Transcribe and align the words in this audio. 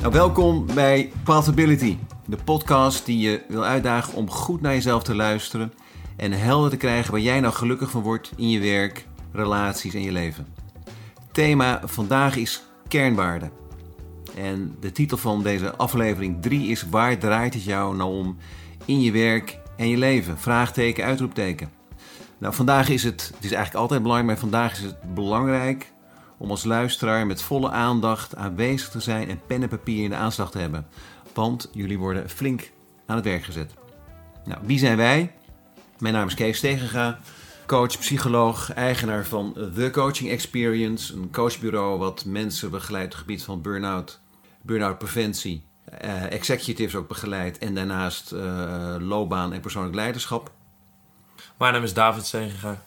Nou, 0.00 0.12
welkom 0.12 0.66
bij 0.74 1.12
Pathability, 1.24 1.96
de 2.26 2.36
podcast 2.44 3.06
die 3.06 3.18
je 3.18 3.42
wil 3.48 3.64
uitdagen 3.64 4.14
om 4.14 4.30
goed 4.30 4.60
naar 4.60 4.72
jezelf 4.72 5.02
te 5.02 5.14
luisteren 5.14 5.72
en 6.16 6.32
helder 6.32 6.70
te 6.70 6.76
krijgen 6.76 7.10
waar 7.10 7.20
jij 7.20 7.40
nou 7.40 7.54
gelukkig 7.54 7.90
van 7.90 8.02
wordt 8.02 8.32
in 8.36 8.50
je 8.50 8.60
werk, 8.60 9.06
relaties 9.32 9.94
en 9.94 10.02
je 10.02 10.12
leven. 10.12 10.46
Thema 11.32 11.80
vandaag 11.84 12.36
is 12.36 12.62
kernwaarden. 12.88 13.50
En 14.36 14.76
de 14.80 14.92
titel 14.92 15.16
van 15.16 15.42
deze 15.42 15.76
aflevering 15.76 16.42
3 16.42 16.68
is 16.68 16.88
Waar 16.90 17.18
draait 17.18 17.54
het 17.54 17.64
jou 17.64 17.96
nou 17.96 18.10
om 18.10 18.36
in 18.84 19.00
je 19.00 19.12
werk 19.12 19.58
en 19.76 19.88
je 19.88 19.96
leven? 19.96 20.38
Vraagteken, 20.38 21.04
uitroepteken. 21.04 21.70
Nou, 22.38 22.54
vandaag 22.54 22.88
is 22.88 23.02
het, 23.02 23.32
het 23.34 23.44
is 23.44 23.52
eigenlijk 23.52 23.74
altijd 23.74 24.02
belangrijk, 24.02 24.30
maar 24.30 24.50
vandaag 24.50 24.72
is 24.72 24.82
het 24.82 25.14
belangrijk 25.14 25.92
om 26.40 26.50
als 26.50 26.64
luisteraar 26.64 27.26
met 27.26 27.42
volle 27.42 27.70
aandacht 27.70 28.36
aanwezig 28.36 28.88
te 28.88 29.00
zijn 29.00 29.28
en 29.28 29.40
pen 29.46 29.62
en 29.62 29.68
papier 29.68 30.04
in 30.04 30.10
de 30.10 30.16
aanslag 30.16 30.50
te 30.50 30.58
hebben. 30.58 30.86
Want 31.34 31.68
jullie 31.72 31.98
worden 31.98 32.30
flink 32.30 32.70
aan 33.06 33.16
het 33.16 33.24
werk 33.24 33.44
gezet. 33.44 33.74
Nou, 34.44 34.60
wie 34.62 34.78
zijn 34.78 34.96
wij? 34.96 35.34
Mijn 35.98 36.14
naam 36.14 36.26
is 36.26 36.34
Kees 36.34 36.60
Tegenga, 36.60 37.18
coach, 37.66 37.98
psycholoog, 37.98 38.72
eigenaar 38.72 39.26
van 39.26 39.52
The 39.74 39.88
Coaching 39.92 40.30
Experience, 40.30 41.14
een 41.14 41.30
coachbureau 41.32 41.98
wat 41.98 42.24
mensen 42.24 42.70
begeleidt 42.70 43.06
op 43.06 43.12
het 43.12 43.20
gebied 43.20 43.44
van 43.44 43.62
burn-out, 43.62 44.20
burn-out 44.62 44.98
preventie, 44.98 45.64
uh, 46.04 46.32
executives 46.32 46.94
ook 46.94 47.08
begeleid 47.08 47.58
en 47.58 47.74
daarnaast 47.74 48.32
uh, 48.32 48.94
loopbaan 48.98 49.52
en 49.52 49.60
persoonlijk 49.60 49.94
leiderschap. 49.94 50.50
Mijn 51.58 51.72
naam 51.72 51.82
is 51.82 51.94
David 51.94 52.30
Tegenga, 52.30 52.84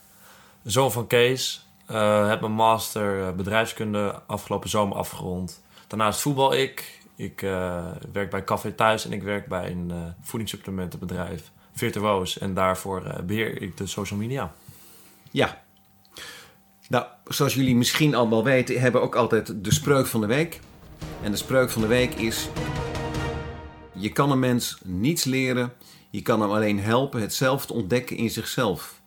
zoon 0.64 0.92
van 0.92 1.06
Kees, 1.06 1.63
uh, 1.90 2.28
heb 2.28 2.40
mijn 2.40 2.52
master 2.52 3.34
bedrijfskunde 3.34 4.20
afgelopen 4.26 4.70
zomer 4.70 4.96
afgerond. 4.96 5.62
Daarnaast 5.86 6.20
voetbal 6.20 6.54
ik. 6.54 7.02
Ik 7.16 7.42
uh, 7.42 7.86
werk 8.12 8.30
bij 8.30 8.44
Café 8.44 8.72
Thuis 8.72 9.04
en 9.04 9.12
ik 9.12 9.22
werk 9.22 9.46
bij 9.46 9.70
een 9.70 9.92
voedingssupplementenbedrijf, 10.20 11.50
Virtuoos. 11.72 12.38
En 12.38 12.54
daarvoor 12.54 13.22
beheer 13.26 13.62
ik 13.62 13.76
de 13.76 13.86
social 13.86 14.18
media. 14.18 14.52
Ja. 15.30 15.62
Nou, 16.88 17.04
zoals 17.24 17.54
jullie 17.54 17.76
misschien 17.76 18.14
allemaal 18.14 18.44
weten, 18.44 18.80
hebben 18.80 19.00
we 19.00 19.06
ook 19.06 19.16
altijd 19.16 19.64
de 19.64 19.72
spreuk 19.72 20.06
van 20.06 20.20
de 20.20 20.26
week. 20.26 20.60
En 21.22 21.30
de 21.30 21.36
spreuk 21.36 21.70
van 21.70 21.82
de 21.82 21.88
week 21.88 22.14
is: 22.14 22.48
Je 23.92 24.12
kan 24.12 24.30
een 24.30 24.38
mens 24.38 24.78
niets 24.84 25.24
leren, 25.24 25.72
je 26.10 26.22
kan 26.22 26.40
hem 26.40 26.50
alleen 26.50 26.80
helpen 26.80 27.20
het 27.20 27.34
zelf 27.34 27.66
te 27.66 27.72
ontdekken 27.72 28.16
in 28.16 28.30
zichzelf. 28.30 29.02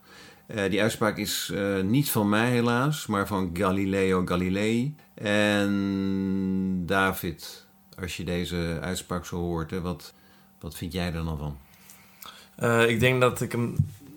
Uh, 0.48 0.70
die 0.70 0.82
uitspraak 0.82 1.18
is 1.18 1.52
uh, 1.54 1.82
niet 1.82 2.10
van 2.10 2.30
mij 2.30 2.50
helaas, 2.50 3.06
maar 3.06 3.28
van 3.28 3.50
Galileo 3.54 4.26
Galilei. 4.26 4.96
En 5.14 6.84
David, 6.86 7.66
als 8.00 8.18
je 8.18 8.24
deze 8.24 8.78
uitspraak 8.82 9.26
zo 9.26 9.36
hoort, 9.36 9.72
hè, 9.72 9.82
wat, 9.82 10.14
wat 10.60 10.76
vind 10.76 10.94
jij 10.94 11.06
er 11.06 11.24
dan 11.24 11.38
van? 11.38 11.58
Uh, 12.60 12.90
ik 12.90 13.00
denk 13.00 13.22
dat 13.22 13.42
ik 13.42 13.52
hem 13.52 13.76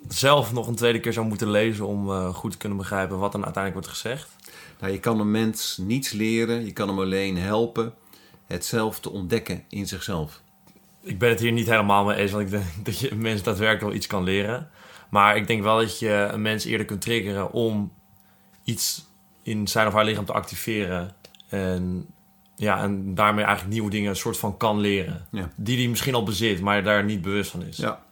zelf 0.09 0.53
nog 0.53 0.67
een 0.67 0.75
tweede 0.75 1.00
keer 1.00 1.12
zou 1.12 1.27
moeten 1.27 1.50
lezen 1.50 1.87
om 1.87 2.33
goed 2.33 2.50
te 2.50 2.59
kunnen 2.59 2.78
begrijpen 2.78 3.19
wat 3.19 3.34
er 3.34 3.44
uiteindelijk 3.44 3.87
wordt 3.87 4.00
gezegd. 4.00 4.37
Nou, 4.81 4.92
je 4.92 5.00
kan 5.00 5.20
een 5.20 5.31
mens 5.31 5.77
niets 5.77 6.12
leren, 6.12 6.65
je 6.65 6.72
kan 6.72 6.89
hem 6.89 6.98
alleen 6.98 7.37
helpen 7.37 7.94
het 8.50 8.65
zelf 8.65 9.00
te 9.00 9.11
ontdekken 9.11 9.65
in 9.69 9.87
zichzelf. 9.87 10.42
Ik 11.03 11.19
ben 11.19 11.28
het 11.28 11.41
hier 11.41 11.53
niet 11.53 11.69
helemaal 11.69 12.05
mee 12.05 12.17
eens, 12.17 12.31
want 12.31 12.44
ik 12.44 12.50
denk 12.50 12.65
dat 12.87 12.98
je 12.98 13.11
een 13.11 13.20
mens 13.20 13.42
daadwerkelijk 13.42 13.84
wel 13.84 13.94
iets 13.94 14.06
kan 14.06 14.22
leren. 14.22 14.70
Maar 15.11 15.36
ik 15.36 15.47
denk 15.47 15.62
wel 15.62 15.78
dat 15.78 15.98
je 15.98 16.28
een 16.33 16.42
mens 16.42 16.64
eerder 16.64 16.86
kunt 16.86 17.00
triggeren 17.00 17.53
om 17.53 17.92
iets 18.64 19.06
in 19.42 19.69
zijn 19.69 19.86
of 19.86 19.92
haar 19.92 20.05
lichaam 20.05 20.25
te 20.25 20.33
activeren. 20.33 21.14
En, 21.48 22.06
ja, 22.56 22.83
en 22.83 23.14
daarmee 23.14 23.44
eigenlijk 23.44 23.75
nieuwe 23.75 23.91
dingen 23.91 24.11
een 24.11 24.16
soort 24.16 24.38
van 24.38 24.56
kan 24.56 24.78
leren. 24.78 25.27
Ja. 25.31 25.50
Die 25.56 25.78
hij 25.78 25.88
misschien 25.88 26.14
al 26.14 26.22
bezit, 26.22 26.61
maar 26.61 26.83
daar 26.83 27.05
niet 27.05 27.22
bewust 27.22 27.50
van 27.50 27.62
is. 27.62 27.77
Ja. 27.77 28.03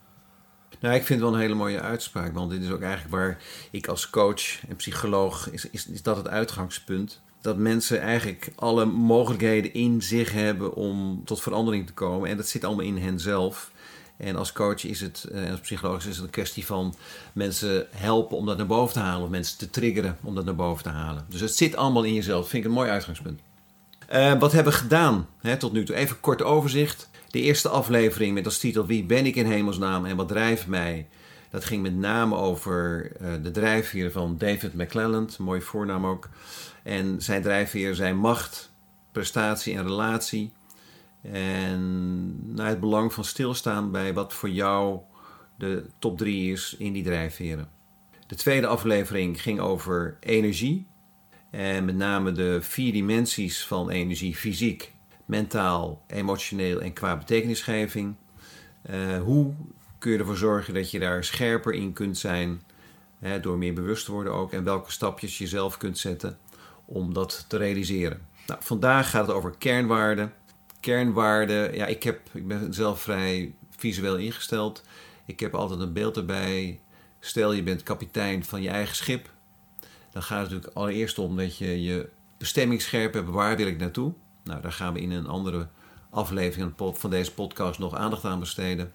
Nou, 0.80 0.94
ik 0.94 1.04
vind 1.04 1.20
het 1.20 1.28
wel 1.28 1.38
een 1.38 1.44
hele 1.44 1.54
mooie 1.54 1.80
uitspraak. 1.80 2.34
Want 2.34 2.50
dit 2.50 2.62
is 2.62 2.70
ook 2.70 2.82
eigenlijk 2.82 3.14
waar 3.14 3.38
ik 3.70 3.86
als 3.86 4.10
coach 4.10 4.66
en 4.68 4.76
psycholoog... 4.76 5.50
is, 5.50 5.70
is, 5.70 5.86
is 5.86 6.02
dat 6.02 6.16
het 6.16 6.28
uitgangspunt. 6.28 7.20
Dat 7.40 7.56
mensen 7.56 8.00
eigenlijk 8.00 8.52
alle 8.56 8.84
mogelijkheden 8.84 9.74
in 9.74 10.02
zich 10.02 10.32
hebben 10.32 10.74
om 10.74 11.22
tot 11.24 11.42
verandering 11.42 11.86
te 11.86 11.92
komen. 11.92 12.30
En 12.30 12.36
dat 12.36 12.48
zit 12.48 12.64
allemaal 12.64 12.84
in 12.84 12.96
hen 12.96 13.20
zelf. 13.20 13.70
En 14.18 14.36
als 14.36 14.52
coach 14.52 14.84
is 14.84 15.00
het, 15.00 15.26
eh, 15.32 15.44
en 15.44 15.50
als 15.50 15.60
psycholoog 15.60 16.06
is 16.06 16.16
het 16.16 16.24
een 16.24 16.30
kwestie 16.30 16.66
van 16.66 16.94
mensen 17.32 17.86
helpen 17.90 18.36
om 18.36 18.46
dat 18.46 18.56
naar 18.56 18.66
boven 18.66 18.94
te 18.94 19.00
halen. 19.00 19.24
Of 19.24 19.30
mensen 19.30 19.58
te 19.58 19.70
triggeren 19.70 20.18
om 20.22 20.34
dat 20.34 20.44
naar 20.44 20.54
boven 20.54 20.82
te 20.82 20.88
halen. 20.88 21.26
Dus 21.28 21.40
het 21.40 21.56
zit 21.56 21.76
allemaal 21.76 22.04
in 22.04 22.14
jezelf. 22.14 22.48
Vind 22.48 22.62
ik 22.62 22.68
een 22.68 22.76
mooi 22.76 22.90
uitgangspunt. 22.90 23.40
Uh, 24.12 24.38
wat 24.38 24.52
hebben 24.52 24.72
we 24.72 24.78
gedaan 24.78 25.26
hè, 25.40 25.56
tot 25.56 25.72
nu 25.72 25.84
toe? 25.84 25.96
Even 25.96 26.20
kort 26.20 26.42
overzicht. 26.42 27.08
De 27.30 27.40
eerste 27.40 27.68
aflevering 27.68 28.34
met 28.34 28.44
als 28.44 28.58
titel 28.58 28.86
Wie 28.86 29.04
ben 29.04 29.26
ik 29.26 29.36
in 29.36 29.46
hemelsnaam 29.46 30.06
en 30.06 30.16
wat 30.16 30.28
drijft 30.28 30.66
mij? 30.66 31.06
Dat 31.50 31.64
ging 31.64 31.82
met 31.82 31.96
name 31.96 32.36
over 32.36 33.10
uh, 33.22 33.32
de 33.42 33.50
drijfveer 33.50 34.12
van 34.12 34.38
David 34.38 34.74
McClelland. 34.74 35.38
Mooie 35.38 35.60
voornaam 35.60 36.06
ook. 36.06 36.28
En 36.82 37.22
zijn 37.22 37.42
drijfveer 37.42 37.94
zijn 37.94 38.16
macht, 38.16 38.70
prestatie 39.12 39.76
en 39.76 39.82
relatie. 39.82 40.52
En 41.32 42.54
naar 42.54 42.68
het 42.68 42.80
belang 42.80 43.12
van 43.12 43.24
stilstaan 43.24 43.90
bij 43.90 44.14
wat 44.14 44.32
voor 44.32 44.50
jou 44.50 45.00
de 45.56 45.86
top 45.98 46.18
3 46.18 46.52
is 46.52 46.76
in 46.78 46.92
die 46.92 47.02
drijfveren. 47.02 47.68
De 48.26 48.34
tweede 48.34 48.66
aflevering 48.66 49.42
ging 49.42 49.60
over 49.60 50.16
energie. 50.20 50.86
En 51.50 51.84
met 51.84 51.96
name 51.96 52.32
de 52.32 52.62
vier 52.62 52.92
dimensies 52.92 53.64
van 53.64 53.90
energie: 53.90 54.36
fysiek, 54.36 54.92
mentaal, 55.24 56.04
emotioneel 56.06 56.80
en 56.80 56.92
qua 56.92 57.16
betekenisgeving. 57.16 58.14
Uh, 58.90 59.22
hoe 59.22 59.54
kun 59.98 60.12
je 60.12 60.18
ervoor 60.18 60.36
zorgen 60.36 60.74
dat 60.74 60.90
je 60.90 60.98
daar 60.98 61.24
scherper 61.24 61.72
in 61.72 61.92
kunt 61.92 62.18
zijn, 62.18 62.62
hè, 63.18 63.40
door 63.40 63.58
meer 63.58 63.74
bewust 63.74 64.04
te 64.04 64.12
worden 64.12 64.32
ook, 64.32 64.52
en 64.52 64.64
welke 64.64 64.92
stapjes 64.92 65.38
je 65.38 65.46
zelf 65.46 65.76
kunt 65.76 65.98
zetten 65.98 66.38
om 66.84 67.12
dat 67.12 67.44
te 67.48 67.56
realiseren. 67.56 68.26
Nou, 68.46 68.60
vandaag 68.62 69.10
gaat 69.10 69.26
het 69.26 69.36
over 69.36 69.54
kernwaarden 69.58 70.32
kernwaarden. 70.80 71.74
Ja, 71.74 71.86
ik, 71.86 72.02
heb, 72.02 72.20
ik 72.32 72.46
ben 72.46 72.74
zelf 72.74 73.00
vrij 73.00 73.54
visueel 73.70 74.16
ingesteld. 74.16 74.82
Ik 75.24 75.40
heb 75.40 75.54
altijd 75.54 75.80
een 75.80 75.92
beeld 75.92 76.16
erbij. 76.16 76.80
Stel 77.20 77.52
je 77.52 77.62
bent 77.62 77.82
kapitein 77.82 78.44
van 78.44 78.62
je 78.62 78.68
eigen 78.68 78.96
schip. 78.96 79.30
Dan 80.12 80.22
gaat 80.22 80.40
het 80.40 80.50
natuurlijk 80.50 80.76
allereerst 80.76 81.18
om 81.18 81.36
dat 81.36 81.58
je 81.58 81.82
je 81.82 82.08
bestemming 82.38 82.82
scherp 82.82 83.14
hebt. 83.14 83.28
Waar 83.28 83.56
wil 83.56 83.66
ik 83.66 83.78
naartoe? 83.78 84.12
Nou, 84.44 84.60
daar 84.60 84.72
gaan 84.72 84.92
we 84.92 85.00
in 85.00 85.10
een 85.10 85.26
andere 85.26 85.68
aflevering 86.10 86.72
van 86.76 87.10
deze 87.10 87.32
podcast 87.32 87.78
nog 87.78 87.94
aandacht 87.94 88.24
aan 88.24 88.40
besteden. 88.40 88.92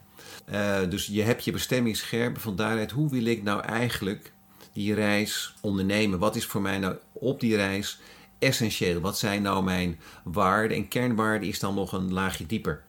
Uh, 0.52 0.78
dus 0.90 1.06
je 1.06 1.22
hebt 1.22 1.46
je 1.46 1.52
bestemming 1.52 1.98
scherp. 1.98 2.40
Van 2.40 2.56
daaruit, 2.56 2.92
hoe 2.92 3.10
wil 3.10 3.26
ik 3.26 3.44
nou 3.44 3.62
eigenlijk 3.62 4.32
die 4.74 4.94
reis 4.94 5.54
ondernemen? 5.62 6.20
Wat 6.20 6.36
is 6.36 6.46
voor 6.46 6.62
mij 6.62 6.80
nou 6.80 6.96
op 7.12 7.40
die 7.40 7.56
reis 7.56 8.00
essentieel? 8.44 9.00
Wat 9.00 9.18
zijn 9.18 9.42
nou 9.42 9.64
mijn 9.64 10.00
waarden? 10.24 10.78
En 10.78 10.88
kernwaarden 10.88 11.48
is 11.48 11.60
dan 11.60 11.76
nog 11.76 11.94
een 11.94 12.14
laagje 12.14 12.46
dieper. 12.46 12.84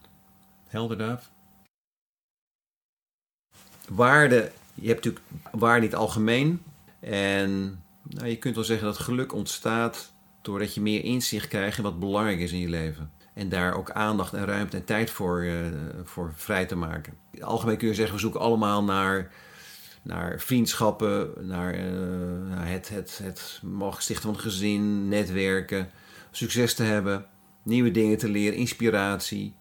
Helder, 0.68 0.98
Daaf? 0.98 1.30
Waarden, 3.88 4.52
je 4.74 4.88
hebt 4.88 5.04
natuurlijk 5.04 5.24
waarden 5.52 5.84
in 5.84 5.90
het 5.90 6.00
algemeen. 6.00 6.62
En 7.00 7.82
nou, 8.02 8.28
je 8.28 8.36
kunt 8.36 8.54
wel 8.54 8.64
zeggen 8.64 8.86
dat 8.86 8.98
geluk 8.98 9.32
ontstaat 9.32 10.12
doordat 10.42 10.74
je 10.74 10.80
meer 10.80 11.04
inzicht 11.04 11.48
krijgt 11.48 11.76
in 11.76 11.82
wat 11.82 11.98
belangrijk 11.98 12.38
is 12.38 12.52
in 12.52 12.58
je 12.58 12.68
leven. 12.68 13.12
En 13.34 13.48
daar 13.48 13.74
ook 13.74 13.90
aandacht 13.90 14.32
en 14.32 14.44
ruimte 14.44 14.76
en 14.76 14.84
tijd 14.84 15.10
voor, 15.10 15.44
uh, 15.44 15.66
voor 16.04 16.32
vrij 16.36 16.66
te 16.66 16.76
maken. 16.76 17.14
Algemeen 17.40 17.76
kun 17.76 17.88
je 17.88 17.94
zeggen, 17.94 18.14
we 18.14 18.20
zoeken 18.20 18.40
allemaal 18.40 18.84
naar 18.84 19.32
naar 20.04 20.40
vriendschappen, 20.40 21.30
naar 21.40 21.74
uh, 21.74 21.82
het, 22.50 22.88
het, 22.88 23.20
het 23.22 23.60
mogen 23.62 24.02
stichten 24.02 24.24
van 24.32 24.40
gezin, 24.40 25.08
netwerken, 25.08 25.90
succes 26.30 26.74
te 26.74 26.82
hebben, 26.82 27.26
nieuwe 27.62 27.90
dingen 27.90 28.18
te 28.18 28.28
leren, 28.28 28.58
inspiratie, 28.58 29.54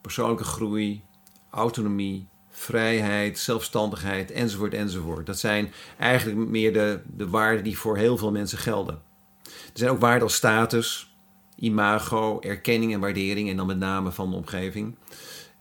persoonlijke 0.00 0.44
groei, 0.44 1.02
autonomie, 1.50 2.28
vrijheid, 2.50 3.38
zelfstandigheid, 3.38 4.30
enzovoort, 4.30 4.74
enzovoort. 4.74 5.26
Dat 5.26 5.38
zijn 5.38 5.72
eigenlijk 5.98 6.48
meer 6.48 6.72
de, 6.72 7.00
de 7.16 7.28
waarden 7.28 7.64
die 7.64 7.78
voor 7.78 7.96
heel 7.96 8.16
veel 8.16 8.30
mensen 8.30 8.58
gelden. 8.58 9.02
Er 9.44 9.50
zijn 9.82 9.90
ook 9.90 10.00
waarden 10.00 10.22
als 10.22 10.34
status, 10.34 11.16
imago, 11.56 12.40
erkenning 12.40 12.92
en 12.92 13.00
waardering, 13.00 13.50
en 13.50 13.56
dan 13.56 13.66
met 13.66 13.78
name 13.78 14.12
van 14.12 14.30
de 14.30 14.36
omgeving. 14.36 14.96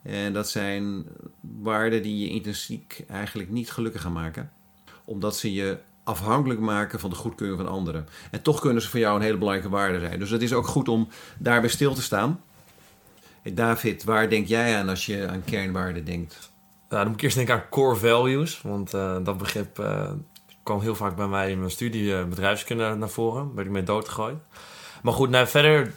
En 0.06 0.34
dat 0.34 0.50
zijn 0.50 1.06
waarden 1.42 2.02
die 2.02 2.18
je 2.20 2.30
intrinsiek 2.30 3.04
eigenlijk 3.08 3.50
niet 3.50 3.72
gelukkig 3.72 4.02
gaan 4.02 4.14
maken. 4.14 4.52
Omdat 5.06 5.38
ze 5.38 5.54
je 5.54 5.78
afhankelijk 6.04 6.60
maken 6.60 7.00
van 7.00 7.10
de 7.10 7.16
goedkeuring 7.16 7.60
van 7.60 7.70
anderen. 7.70 8.08
En 8.32 8.42
toch 8.42 8.60
kunnen 8.60 8.82
ze 8.82 8.90
voor 8.90 9.00
jou 9.00 9.16
een 9.16 9.22
hele 9.22 9.38
belangrijke 9.38 9.72
waarde 9.72 10.00
zijn. 10.00 10.20
Dus 10.20 10.30
het 10.30 10.42
is 10.42 10.54
ook 10.54 10.68
goed 10.68 10.88
om 10.88 11.08
daarbij 11.38 11.70
stil 11.70 11.94
te 11.94 12.02
staan. 12.02 12.42
David, 13.54 14.04
waar 14.04 14.30
denk 14.30 14.48
jij 14.48 14.78
aan 14.78 14.90
als 14.90 15.06
je 15.06 15.28
aan 15.28 15.44
kernwaarden 15.44 16.06
denkt? 16.06 16.52
Nou, 16.90 17.02
dan 17.02 17.08
moet 17.08 17.16
ik 17.16 17.22
eerst 17.22 17.36
denken 17.36 17.56
aan 17.56 17.70
core 17.70 17.96
values. 17.96 18.62
Want 18.62 18.94
uh, 18.94 19.18
dat 19.24 19.38
begrip 19.38 19.80
uh, 19.80 20.12
kwam 20.64 20.82
heel 20.82 20.96
vaak 20.96 21.16
bij 21.16 21.28
mij 21.28 21.52
in 21.52 21.60
mijn 21.60 21.72
studie 21.72 22.26
bedrijfskunde 22.26 22.96
naar 22.96 23.10
voren. 23.10 23.54
Ben 23.54 23.66
ik 23.66 23.72
mee 23.72 23.84
doodgegooid. 23.84 24.38
Maar 25.02 25.14
goed, 25.14 25.30
nou, 25.30 25.48
verder 25.48 25.94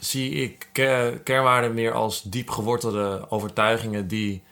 zie 0.00 0.30
ik 0.30 0.68
ke- 0.72 1.20
kernwaarden 1.24 1.74
meer 1.74 1.92
als 1.92 2.22
diep 2.22 2.50
gewortelde 2.50 3.26
overtuigingen 3.28 4.08
die 4.08 4.42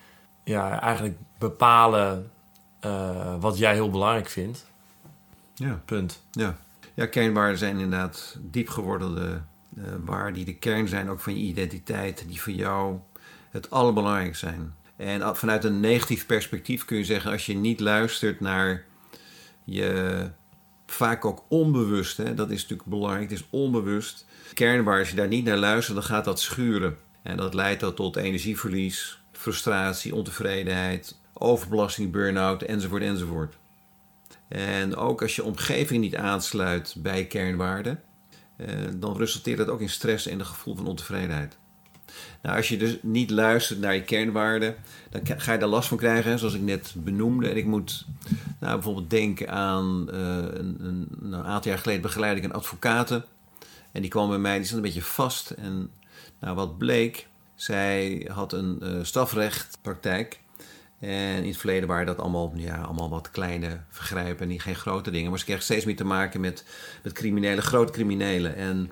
ja, 0.45 0.81
eigenlijk 0.81 1.19
bepalen 1.39 2.31
eh, 2.81 3.35
wat 3.41 3.59
jij 3.59 3.75
heel 3.75 3.91
belangrijk 3.91 4.29
vindt. 4.29 4.67
Ja. 5.55 5.83
Punt. 5.85 6.23
Ja. 6.31 6.59
ja, 6.95 7.07
kernwaarden 7.07 7.59
zijn 7.59 7.79
inderdaad 7.79 8.37
diep 8.41 8.69
gewordelde 8.69 9.43
eh, 9.77 9.85
waarden 10.05 10.35
die 10.35 10.45
de 10.45 10.57
kern 10.57 10.89
zijn 10.89 11.11
ook 11.11 11.21
van 11.21 11.39
je 11.39 11.45
identiteit, 11.45 12.25
die 12.27 12.43
voor 12.43 12.53
jou 12.53 12.99
het 13.51 13.71
allerbelangrijkste 13.71 14.47
zijn. 14.47 14.75
En 14.97 15.37
vanuit 15.37 15.65
een 15.65 15.81
negatief 15.81 16.27
perspectief 16.27 16.85
kun 16.85 16.97
je 16.97 17.05
zeggen, 17.05 17.31
als 17.31 17.47
je 17.47 17.55
niet 17.55 17.81
luistert 17.81 18.41
naar 18.41 18.85
je 19.65 20.31
vaak 20.87 21.25
ook 21.25 21.45
onbewust, 21.49 22.17
hè, 22.17 22.35
dat 22.35 22.51
is 22.51 22.63
natuurlijk 22.63 22.89
belangrijk, 22.89 23.31
het 23.31 23.39
is 23.39 23.47
onbewust. 23.51 24.27
Kernwaarden, 24.55 25.01
als 25.01 25.11
je 25.11 25.17
daar 25.17 25.29
niet 25.29 25.45
naar 25.45 25.57
luistert, 25.57 25.97
dan 25.97 26.07
gaat 26.07 26.25
dat 26.25 26.41
schuren. 26.41 26.97
En 27.23 27.37
dat 27.37 27.55
leidt 27.55 27.81
dan 27.81 27.95
tot 27.95 28.17
energieverlies, 28.17 29.21
frustratie, 29.33 30.15
ontevredenheid, 30.15 31.19
overbelasting, 31.33 32.13
burn-out, 32.13 32.63
enzovoort, 32.63 33.03
enzovoort. 33.03 33.57
En 34.49 34.97
ook 34.97 35.23
als 35.23 35.37
je 35.37 35.45
omgeving 35.45 36.01
niet 36.01 36.17
aansluit 36.17 36.95
bij 36.99 37.27
kernwaarden, 37.27 38.03
eh, 38.57 38.69
dan 38.97 39.17
resulteert 39.17 39.59
dat 39.59 39.69
ook 39.69 39.81
in 39.81 39.89
stress 39.89 40.27
en 40.27 40.39
een 40.39 40.47
gevoel 40.47 40.77
van 40.77 40.87
ontevredenheid. 40.87 41.57
Nou, 42.43 42.57
als 42.57 42.69
je 42.69 42.77
dus 42.77 42.99
niet 43.03 43.31
luistert 43.31 43.81
naar 43.81 43.95
je 43.95 44.03
kernwaarden, 44.03 44.75
dan 45.11 45.41
ga 45.41 45.53
je 45.53 45.59
daar 45.59 45.69
last 45.69 45.89
van 45.89 45.99
krijgen, 45.99 46.39
zoals 46.39 46.55
ik 46.55 46.61
net 46.61 46.95
benoemde. 46.97 47.49
En 47.49 47.57
ik 47.57 47.67
moet 47.67 48.07
nou, 48.61 48.75
bijvoorbeeld 48.75 49.11
denken 49.11 49.51
aan 49.51 50.11
eh, 50.11 50.19
een, 50.37 50.77
een, 50.81 51.09
een 51.23 51.35
aantal 51.35 51.71
jaar 51.71 51.81
geleden 51.81 52.03
begeleid 52.03 52.37
ik 52.37 52.45
een 52.45 52.53
advocaten. 52.53 53.25
En 53.93 54.01
die 54.01 54.11
kwam 54.11 54.29
bij 54.29 54.39
mij, 54.39 54.57
die 54.57 54.67
zat 54.67 54.77
een 54.77 54.83
beetje 54.83 55.03
vast. 55.03 55.51
En 55.51 55.91
nou, 56.41 56.55
wat 56.55 56.79
bleek, 56.79 57.27
zij 57.55 58.29
had 58.33 58.53
een 58.53 58.81
eh 58.83 58.99
strafrechtpraktijk. 59.03 60.41
En 60.99 61.43
in 61.43 61.49
het 61.49 61.57
verleden 61.57 61.89
waren 61.89 62.07
dat 62.07 62.19
allemaal, 62.19 62.53
ja, 62.55 62.81
allemaal 62.81 63.11
wat 63.11 63.31
kleine 63.31 63.81
vergrijpen 63.89 64.43
en 64.43 64.49
niet, 64.49 64.63
geen 64.63 64.75
grote 64.75 65.11
dingen. 65.11 65.31
Maar 65.31 65.39
ze 65.39 65.45
kreeg 65.45 65.63
steeds 65.63 65.85
meer 65.85 65.97
te 65.97 66.05
maken 66.05 66.41
met, 66.41 66.65
met 67.03 67.13
criminelen, 67.13 67.63
grote 67.63 67.93
criminelen. 67.93 68.57
En 68.57 68.91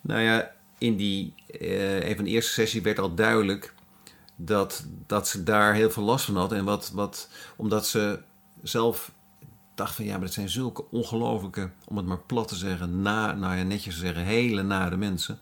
nou 0.00 0.20
ja, 0.20 0.52
in 0.78 0.96
die, 0.96 1.34
eh, 1.60 2.08
een 2.08 2.16
van 2.16 2.24
de 2.24 2.30
eerste 2.30 2.52
sessies 2.52 2.82
werd 2.82 2.98
al 2.98 3.14
duidelijk 3.14 3.74
dat, 4.36 4.84
dat 5.06 5.28
ze 5.28 5.42
daar 5.42 5.74
heel 5.74 5.90
veel 5.90 6.02
last 6.02 6.24
van 6.24 6.36
had. 6.36 6.52
En 6.52 6.64
wat, 6.64 6.90
wat, 6.94 7.28
omdat 7.56 7.86
ze 7.86 8.20
zelf 8.62 9.12
dacht 9.78 9.94
van 9.94 10.04
ja, 10.04 10.10
maar 10.10 10.20
dat 10.20 10.32
zijn 10.32 10.48
zulke 10.48 10.90
ongelofelijke, 10.90 11.70
om 11.84 11.96
het 11.96 12.06
maar 12.06 12.18
plat 12.18 12.48
te 12.48 12.56
zeggen, 12.56 13.02
na, 13.02 13.34
nou 13.34 13.56
ja, 13.56 13.62
netjes 13.62 13.94
te 13.94 14.00
zeggen, 14.00 14.22
hele 14.22 14.62
nare 14.62 14.96
mensen. 14.96 15.38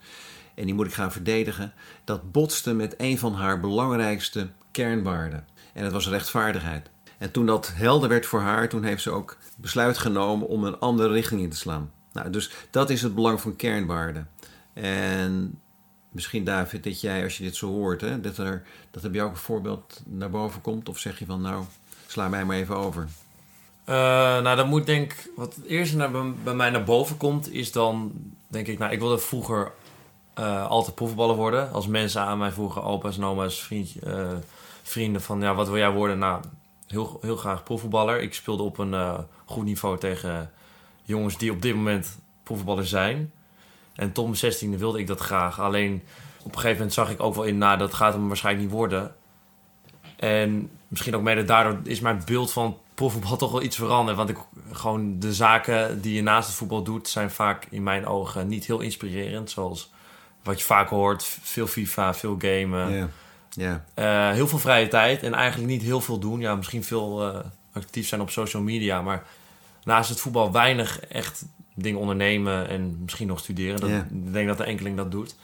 En 0.55 0.65
die 0.65 0.73
moet 0.73 0.85
ik 0.85 0.93
gaan 0.93 1.11
verdedigen. 1.11 1.73
Dat 2.03 2.31
botste 2.31 2.73
met 2.73 2.93
een 2.97 3.17
van 3.17 3.33
haar 3.33 3.59
belangrijkste 3.59 4.49
kernwaarden. 4.71 5.47
En 5.73 5.83
dat 5.83 5.91
was 5.91 6.07
rechtvaardigheid. 6.07 6.89
En 7.17 7.31
toen 7.31 7.45
dat 7.45 7.71
helder 7.73 8.09
werd 8.09 8.25
voor 8.25 8.41
haar, 8.41 8.69
toen 8.69 8.83
heeft 8.83 9.01
ze 9.01 9.09
ook 9.09 9.37
besluit 9.55 9.97
genomen 9.97 10.47
om 10.47 10.63
een 10.63 10.79
andere 10.79 11.13
richting 11.13 11.41
in 11.41 11.49
te 11.49 11.57
slaan. 11.57 11.91
Nou, 12.11 12.29
dus 12.29 12.51
dat 12.69 12.89
is 12.89 13.01
het 13.01 13.15
belang 13.15 13.41
van 13.41 13.55
kernwaarden. 13.55 14.29
En 14.73 15.59
misschien 16.11 16.43
David, 16.43 16.83
dat 16.83 17.01
jij, 17.01 17.23
als 17.23 17.37
je 17.37 17.43
dit 17.43 17.55
zo 17.55 17.67
hoort, 17.67 18.01
hè, 18.01 18.21
dat, 18.21 18.37
er, 18.37 18.63
dat 18.91 19.03
er 19.03 19.09
bij 19.09 19.19
jou 19.19 19.29
ook 19.29 19.35
een 19.35 19.41
voorbeeld 19.41 20.01
naar 20.05 20.29
boven 20.29 20.61
komt. 20.61 20.89
Of 20.89 20.99
zeg 20.99 21.19
je 21.19 21.25
van 21.25 21.41
nou, 21.41 21.63
sla 22.07 22.27
mij 22.27 22.45
maar 22.45 22.55
even 22.55 22.75
over. 22.75 23.07
Eh, 23.87 23.95
nou, 24.41 24.55
dan 24.55 24.67
moet 24.67 24.85
denk 24.85 25.13
ik, 25.13 25.29
wat 25.35 25.55
het 25.55 25.65
eerste 25.65 25.95
naar, 25.95 26.11
bij, 26.43 26.53
mij 26.53 26.69
naar 26.69 26.83
boven 26.83 27.17
komt, 27.17 27.53
is 27.53 27.71
dan, 27.71 28.11
denk 28.47 28.67
ik, 28.67 28.79
nou, 28.79 28.91
ik 28.91 28.99
wilde 28.99 29.17
vroeger 29.17 29.71
eh, 30.33 30.67
altijd 30.67 30.95
profvoetballer 30.95 31.35
worden. 31.35 31.71
Als 31.71 31.87
mensen 31.87 32.21
aan 32.21 32.37
mij 32.37 32.51
vroegen, 32.51 32.83
opa's 32.83 33.17
en 33.17 33.23
oma's, 33.23 33.69
eh, 34.03 34.27
vrienden 34.83 35.21
van, 35.21 35.41
ja, 35.41 35.55
wat 35.55 35.67
wil 35.67 35.77
jij 35.77 35.91
worden? 35.91 36.17
Nou, 36.19 36.41
heel, 36.87 37.17
heel 37.21 37.35
graag 37.35 37.63
profvoetballer. 37.63 38.21
Ik 38.21 38.33
speelde 38.33 38.63
op 38.63 38.77
een 38.77 39.25
goed 39.45 39.63
niveau 39.63 39.97
tegen 39.97 40.51
jongens 41.03 41.37
die 41.37 41.51
op 41.51 41.61
dit 41.61 41.75
moment 41.75 42.19
profvoetballer 42.43 42.87
zijn. 42.87 43.31
En 43.95 44.11
mijn 44.15 44.35
zestiende 44.35 44.77
wilde 44.77 44.99
ik 44.99 45.07
dat 45.07 45.19
graag. 45.19 45.59
Alleen 45.59 46.03
op 46.39 46.45
een 46.45 46.59
gegeven 46.59 46.77
moment 46.77 46.93
zag 46.93 47.09
ik 47.09 47.21
ook 47.21 47.35
wel 47.35 47.43
in, 47.43 47.57
nou, 47.57 47.77
dat 47.77 47.93
gaat 47.93 48.13
hem 48.13 48.27
waarschijnlijk 48.27 48.65
niet 48.65 48.75
worden. 48.75 49.15
En 50.15 50.69
misschien 50.87 51.15
ook 51.15 51.21
mede 51.21 51.43
daardoor 51.43 51.79
is 51.83 51.99
mijn 51.99 52.21
beeld 52.25 52.51
van 52.51 52.77
profvoetbal 52.97 53.37
toch 53.37 53.51
wel 53.51 53.61
iets 53.61 53.75
veranderd. 53.75 54.17
Want 54.17 54.29
ik, 54.29 54.37
gewoon 54.71 55.19
de 55.19 55.33
zaken 55.33 56.01
die 56.01 56.13
je 56.13 56.21
naast 56.21 56.47
het 56.47 56.57
voetbal 56.57 56.83
doet, 56.83 57.07
zijn 57.07 57.31
vaak 57.31 57.67
in 57.69 57.83
mijn 57.83 58.05
ogen 58.05 58.47
niet 58.47 58.65
heel 58.65 58.79
inspirerend. 58.79 59.49
Zoals 59.49 59.91
wat 60.43 60.59
je 60.59 60.65
vaak 60.65 60.89
hoort, 60.89 61.23
veel 61.41 61.67
FIFA, 61.67 62.13
veel 62.13 62.35
gamen. 62.39 63.11
Eh, 63.93 64.31
heel 64.31 64.47
veel 64.47 64.57
vrije 64.59 64.87
tijd 64.87 65.23
en 65.23 65.33
eigenlijk 65.33 65.71
niet 65.71 65.81
heel 65.81 66.01
veel 66.01 66.19
doen. 66.19 66.39
Ja, 66.39 66.55
misschien 66.55 66.83
veel 66.83 67.33
eh, 67.33 67.39
actief 67.73 68.07
zijn 68.07 68.21
op 68.21 68.29
social 68.29 68.61
media, 68.61 69.01
maar 69.01 69.23
naast 69.83 70.09
het 70.09 70.19
voetbal 70.19 70.51
weinig 70.51 70.99
echt 70.99 71.45
dingen 71.79 71.99
ondernemen 71.99 72.69
en 72.69 72.97
misschien 73.01 73.27
nog 73.27 73.39
studeren. 73.39 73.79
Dat, 73.79 73.89
Ja. 73.89 74.07
Ik 74.11 74.33
denk 74.33 74.47
dat 74.47 74.57
de 74.57 74.63
enkeling 74.63 74.97
dat 74.97 75.11
doet. 75.11 75.35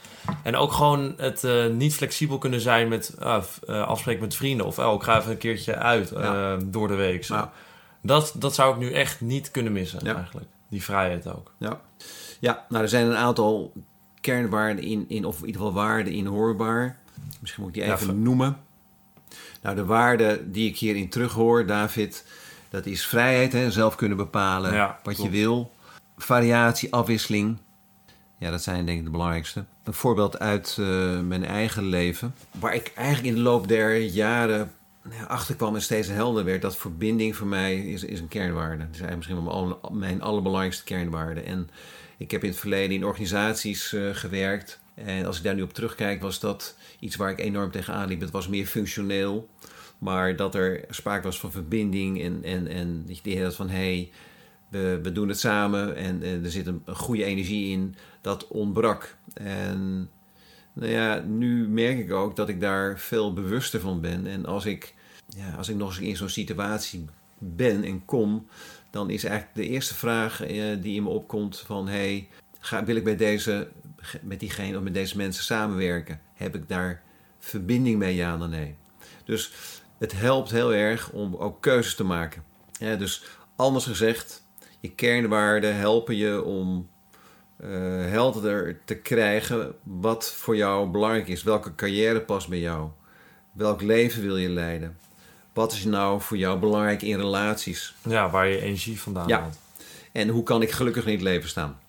En 0.43 0.55
ook 0.55 0.71
gewoon 0.71 1.13
het 1.17 1.43
eh, 1.43 1.67
niet 1.67 1.95
flexibel 1.95 2.37
kunnen 2.37 2.61
zijn 2.61 2.87
met 2.87 3.15
eh, 3.19 3.41
afspreken 3.87 4.21
met 4.21 4.35
vrienden. 4.35 4.65
Of 4.65 4.79
oh, 4.79 4.93
ik 4.93 5.03
ga 5.03 5.17
even 5.19 5.31
een 5.31 5.37
keertje 5.37 5.75
uit 5.75 6.11
eh, 6.11 6.23
Ja. 6.23 6.57
door 6.65 6.87
de 6.87 6.95
week. 6.95 7.25
Zo. 7.25 7.35
Nou. 7.35 7.47
Dat, 8.01 8.33
dat 8.37 8.53
zou 8.55 8.73
ik 8.73 8.79
nu 8.79 8.91
echt 8.91 9.21
niet 9.21 9.51
kunnen 9.51 9.73
missen 9.73 9.99
Ja. 10.03 10.15
eigenlijk. 10.15 10.47
Die 10.69 10.83
vrijheid 10.83 11.27
ook. 11.27 11.51
ja. 11.57 11.81
ja, 12.39 12.65
nou 12.69 12.83
er 12.83 12.89
zijn 12.89 13.05
een 13.05 13.15
aantal 13.15 13.73
kernwaarden 14.21 14.83
in, 14.83 15.05
in 15.07 15.25
of 15.25 15.39
in 15.39 15.45
ieder 15.45 15.61
geval 15.61 15.75
waarden 15.75 16.13
inhoorbaar. 16.13 16.97
Misschien 17.39 17.63
moet 17.63 17.75
ik 17.75 17.83
die 17.83 17.93
even 17.93 18.21
noemen. 18.21 18.57
Nou, 19.61 19.75
de 19.75 19.85
waarden 19.85 20.51
die 20.51 20.69
ik 20.69 20.77
hierin 20.77 21.09
terughoor, 21.09 21.65
David, 21.65 22.25
dat 22.69 22.85
is 22.85 23.05
vrijheid, 23.05 23.53
hè, 23.53 23.71
zelf 23.71 23.95
kunnen 23.95 24.17
bepalen 24.17 24.73
Ja, 24.73 24.99
wat 25.03 25.21
je 25.21 25.29
wil. 25.29 25.71
Variatie, 26.23 26.93
afwisseling. 26.93 27.57
Ja, 28.37 28.51
dat 28.51 28.63
zijn 28.63 28.85
denk 28.85 28.97
ik 28.97 29.05
de 29.05 29.11
belangrijkste. 29.11 29.65
Een 29.83 29.93
voorbeeld 29.93 30.39
uit 30.39 30.77
eh, 30.79 31.19
mijn 31.19 31.45
eigen 31.45 31.83
leven. 31.83 32.35
Waar 32.59 32.75
ik 32.75 32.91
eigenlijk 32.95 33.27
in 33.27 33.35
de 33.35 33.49
loop 33.49 33.67
der 33.67 33.97
jaren 33.97 34.71
nou 35.01 35.27
achterkwam 35.27 35.75
en 35.75 35.81
steeds 35.81 36.07
helder 36.07 36.43
werd. 36.43 36.61
Dat 36.61 36.77
verbinding 36.77 37.35
voor 37.35 37.47
mij 37.47 37.77
is, 37.77 38.03
is 38.03 38.19
een 38.19 38.27
kernwaarde. 38.27 38.87
Dat 38.91 39.09
is 39.09 39.15
misschien 39.15 39.35
wel 39.35 39.43
mijn, 39.45 39.55
aller- 39.55 39.77
mijn 39.91 40.21
allerbelangrijkste 40.21 40.83
kernwaarde. 40.83 41.41
En 41.41 41.69
ik 42.17 42.31
heb 42.31 42.43
in 42.43 42.49
het 42.49 42.59
verleden 42.59 42.95
in 42.95 43.05
organisaties 43.05 43.93
eh, 43.93 44.09
gewerkt. 44.11 44.79
En 44.93 45.25
als 45.25 45.37
ik 45.37 45.43
daar 45.43 45.55
nu 45.55 45.61
op 45.61 45.73
terugkijk, 45.73 46.21
was 46.21 46.39
dat 46.39 46.75
iets 46.99 47.15
waar 47.15 47.31
ik 47.31 47.39
enorm 47.39 47.71
tegenaan 47.71 48.07
liep. 48.07 48.21
Het 48.21 48.31
was 48.31 48.47
meer 48.47 48.65
functioneel. 48.65 49.49
Maar 49.97 50.35
dat 50.35 50.55
er 50.55 50.85
sprake 50.89 51.23
was 51.23 51.39
van 51.39 51.51
verbinding 51.51 52.21
en, 52.21 52.39
en, 52.43 52.67
en 52.67 53.03
dat 53.07 53.19
je 53.23 53.43
had 53.43 53.55
van... 53.55 53.69
hey, 53.69 54.11
we, 55.01 55.11
doen 55.13 55.27
het 55.27 55.39
samen 55.39 55.95
en, 55.95 56.23
er 56.23 56.51
zit 56.51 56.67
een, 56.67 56.81
een 56.85 56.95
goede 56.95 57.23
energie 57.23 57.71
in. 57.71 57.95
Dat 58.21 58.47
ontbrak. 58.47 59.15
En 59.33 60.09
nou 60.73 60.91
ja, 60.91 61.19
nu 61.19 61.67
merk 61.67 61.99
ik 61.99 62.11
ook 62.11 62.35
dat 62.35 62.49
ik 62.49 62.61
daar 62.61 62.99
veel 62.99 63.33
bewuster 63.33 63.79
van 63.79 64.01
ben. 64.01 64.27
En 64.27 64.45
als 64.45 64.65
ik, 64.65 64.93
ja, 65.27 65.53
als 65.57 65.69
ik 65.69 65.75
nog 65.75 65.89
eens 65.89 65.99
in 65.99 66.15
zo'n 66.15 66.29
situatie 66.29 67.05
ben 67.37 67.83
en 67.83 68.05
kom... 68.05 68.47
dan 68.89 69.09
is 69.09 69.23
eigenlijk 69.23 69.55
de 69.55 69.67
eerste 69.67 69.93
vraag 69.93 70.41
eh, 70.41 70.63
die 70.81 70.95
in 70.95 71.03
me 71.03 71.09
opkomt 71.09 71.59
van... 71.59 71.87
hey, 71.87 72.27
ga, 72.59 72.83
wil 72.83 72.95
ik 72.95 73.03
bij 73.03 73.15
deze, 73.15 73.67
met 74.21 74.39
diegene 74.39 74.77
of 74.77 74.83
met 74.83 74.93
deze 74.93 75.17
mensen 75.17 75.43
samenwerken? 75.43 76.19
Heb 76.33 76.55
ik 76.55 76.67
daar 76.67 77.01
verbinding 77.39 77.97
mee, 77.97 78.15
ja 78.15 78.37
of 78.37 78.47
nee? 78.47 78.75
Dus 79.25 79.51
het 79.97 80.11
helpt 80.11 80.51
heel 80.51 80.73
erg 80.73 81.11
om 81.11 81.35
ook 81.35 81.61
keuzes 81.61 81.95
te 81.95 82.03
maken. 82.03 82.43
Ja, 82.71 82.95
dus 82.95 83.23
anders 83.55 83.85
gezegd, 83.85 84.42
je 84.83 84.91
kernwaarden 84.91 85.75
helpen 85.75 86.15
je 86.15 86.43
om 86.43 86.87
eh, 87.57 87.69
helderder 88.05 88.79
te 88.85 88.95
krijgen 88.95 89.73
wat 89.83 90.31
voor 90.31 90.55
jou 90.55 90.89
belangrijk 90.89 91.27
is. 91.27 91.43
Welke 91.43 91.75
carrière 91.75 92.21
past 92.21 92.47
bij 92.49 92.59
jou? 92.59 92.89
Welk 93.51 93.81
leven 93.81 94.21
wil 94.21 94.37
je 94.37 94.49
leiden? 94.49 94.97
Wat 95.53 95.73
is 95.73 95.83
nou 95.83 96.21
voor 96.21 96.37
jou 96.37 96.59
belangrijk 96.59 97.01
in 97.01 97.17
relaties? 97.17 97.93
Ja, 98.07 98.29
waar 98.29 98.47
je 98.47 98.61
energie 98.61 98.99
vandaan 99.01 99.27
Ja. 99.27 99.39
haalt. 99.39 99.57
En 100.11 100.27
hoe 100.29 100.43
kan 100.43 100.61
ik 100.61 100.71
gelukkig 100.71 101.05
in 101.05 101.11
het 101.13 101.21
leven 101.21 101.49
staan? 101.49 101.79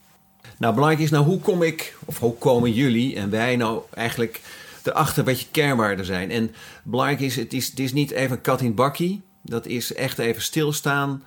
Nou, 0.58 0.74
belangrijk 0.74 1.04
is 1.04 1.10
nou, 1.10 1.24
hoe 1.24 1.40
kom 1.40 1.62
ik, 1.62 1.96
of 2.04 2.18
hoe 2.18 2.38
komen 2.38 2.72
jullie 2.72 3.16
en 3.16 3.30
wij 3.30 3.56
nou 3.56 3.82
eigenlijk 3.94 4.40
erachter 4.82 5.24
wat 5.24 5.40
je 5.40 5.46
kernwaarden 5.50 6.04
zijn? 6.04 6.30
En 6.30 6.54
belangrijk 6.82 7.20
is, 7.20 7.36
het 7.36 7.52
is, 7.52 7.68
het 7.68 7.78
is 7.80 7.92
niet 7.92 8.10
even 8.10 8.40
kat 8.40 8.60
in 8.60 8.74
bakkie. 8.74 9.22
Dat 9.42 9.66
is 9.66 9.94
echt 9.94 10.18
even 10.18 10.42
stilstaan 10.42 11.22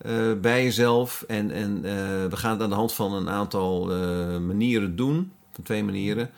eh, 0.00 0.32
bij 0.40 0.62
jezelf. 0.62 1.24
En, 1.28 1.50
en 1.50 1.76
eh, 1.84 1.92
we 2.30 2.36
gaan 2.36 2.52
het 2.52 2.62
aan 2.62 2.68
de 2.68 2.74
hand 2.74 2.92
van 2.92 3.12
een 3.12 3.28
aantal 3.28 3.92
eh, 3.92 4.38
manieren 4.38 4.96
doen. 4.96 5.32
Van 5.52 5.64
twee 5.64 5.84
manieren. 5.84 6.30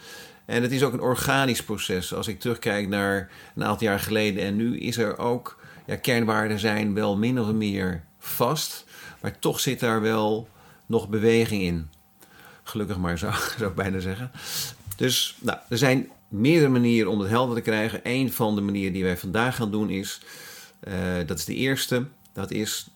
En 0.44 0.62
het 0.62 0.72
is 0.72 0.82
ook 0.82 0.92
een 0.92 1.00
organisch 1.00 1.64
proces. 1.64 2.14
Als 2.14 2.28
ik 2.28 2.40
terugkijk 2.40 2.88
naar 2.88 3.30
een 3.54 3.64
aantal 3.64 3.86
jaar 3.86 4.00
geleden 4.00 4.44
en 4.44 4.56
nu 4.56 4.78
is 4.78 4.96
er 4.96 5.18
ook... 5.18 5.60
Ja, 5.86 5.96
kernwaarden 5.96 6.58
zijn 6.58 6.94
wel 6.94 7.16
min 7.16 7.40
of 7.40 7.52
meer 7.52 8.04
vast. 8.18 8.84
Maar 9.20 9.38
toch 9.38 9.60
zit 9.60 9.80
daar 9.80 10.00
wel 10.00 10.48
nog 10.86 11.08
beweging 11.08 11.62
in. 11.62 11.90
Gelukkig 12.62 12.98
maar, 12.98 13.18
zou, 13.18 13.34
zou 13.58 13.70
ik 13.70 13.76
bijna 13.76 13.98
zeggen. 13.98 14.30
Dus 14.96 15.36
nou, 15.40 15.58
er 15.68 15.78
zijn 15.78 16.10
meerdere 16.28 16.70
manieren 16.70 17.10
om 17.10 17.20
het 17.20 17.28
helder 17.28 17.56
te 17.56 17.62
krijgen. 17.62 18.00
Een 18.02 18.32
van 18.32 18.54
de 18.54 18.60
manieren 18.60 18.92
die 18.92 19.04
wij 19.04 19.16
vandaag 19.16 19.56
gaan 19.56 19.70
doen 19.70 19.90
is, 19.90 20.20
dat 21.26 21.38
is 21.38 21.44
de 21.44 21.54
eerste, 21.54 22.06
dat 22.32 22.50
is 22.50 22.90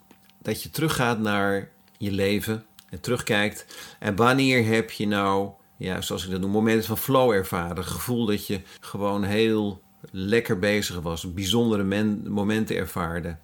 dat 0.46 0.62
je 0.62 0.70
teruggaat 0.70 1.18
naar 1.18 1.68
je 1.98 2.12
leven 2.12 2.64
en 2.90 3.00
terugkijkt. 3.00 3.66
En 3.98 4.16
wanneer 4.16 4.66
heb 4.66 4.90
je 4.90 5.06
nou, 5.06 5.50
ja, 5.76 6.00
zoals 6.00 6.24
ik 6.24 6.30
dat 6.30 6.40
noem, 6.40 6.50
momenten 6.50 6.86
van 6.86 6.98
flow 6.98 7.30
ervaren? 7.30 7.76
Het 7.76 7.86
gevoel 7.86 8.26
dat 8.26 8.46
je 8.46 8.60
gewoon 8.80 9.24
heel 9.24 9.82
lekker 10.10 10.58
bezig 10.58 11.00
was, 11.00 11.34
bijzondere 11.34 12.04
momenten 12.24 12.76
ervaarde. 12.76 13.36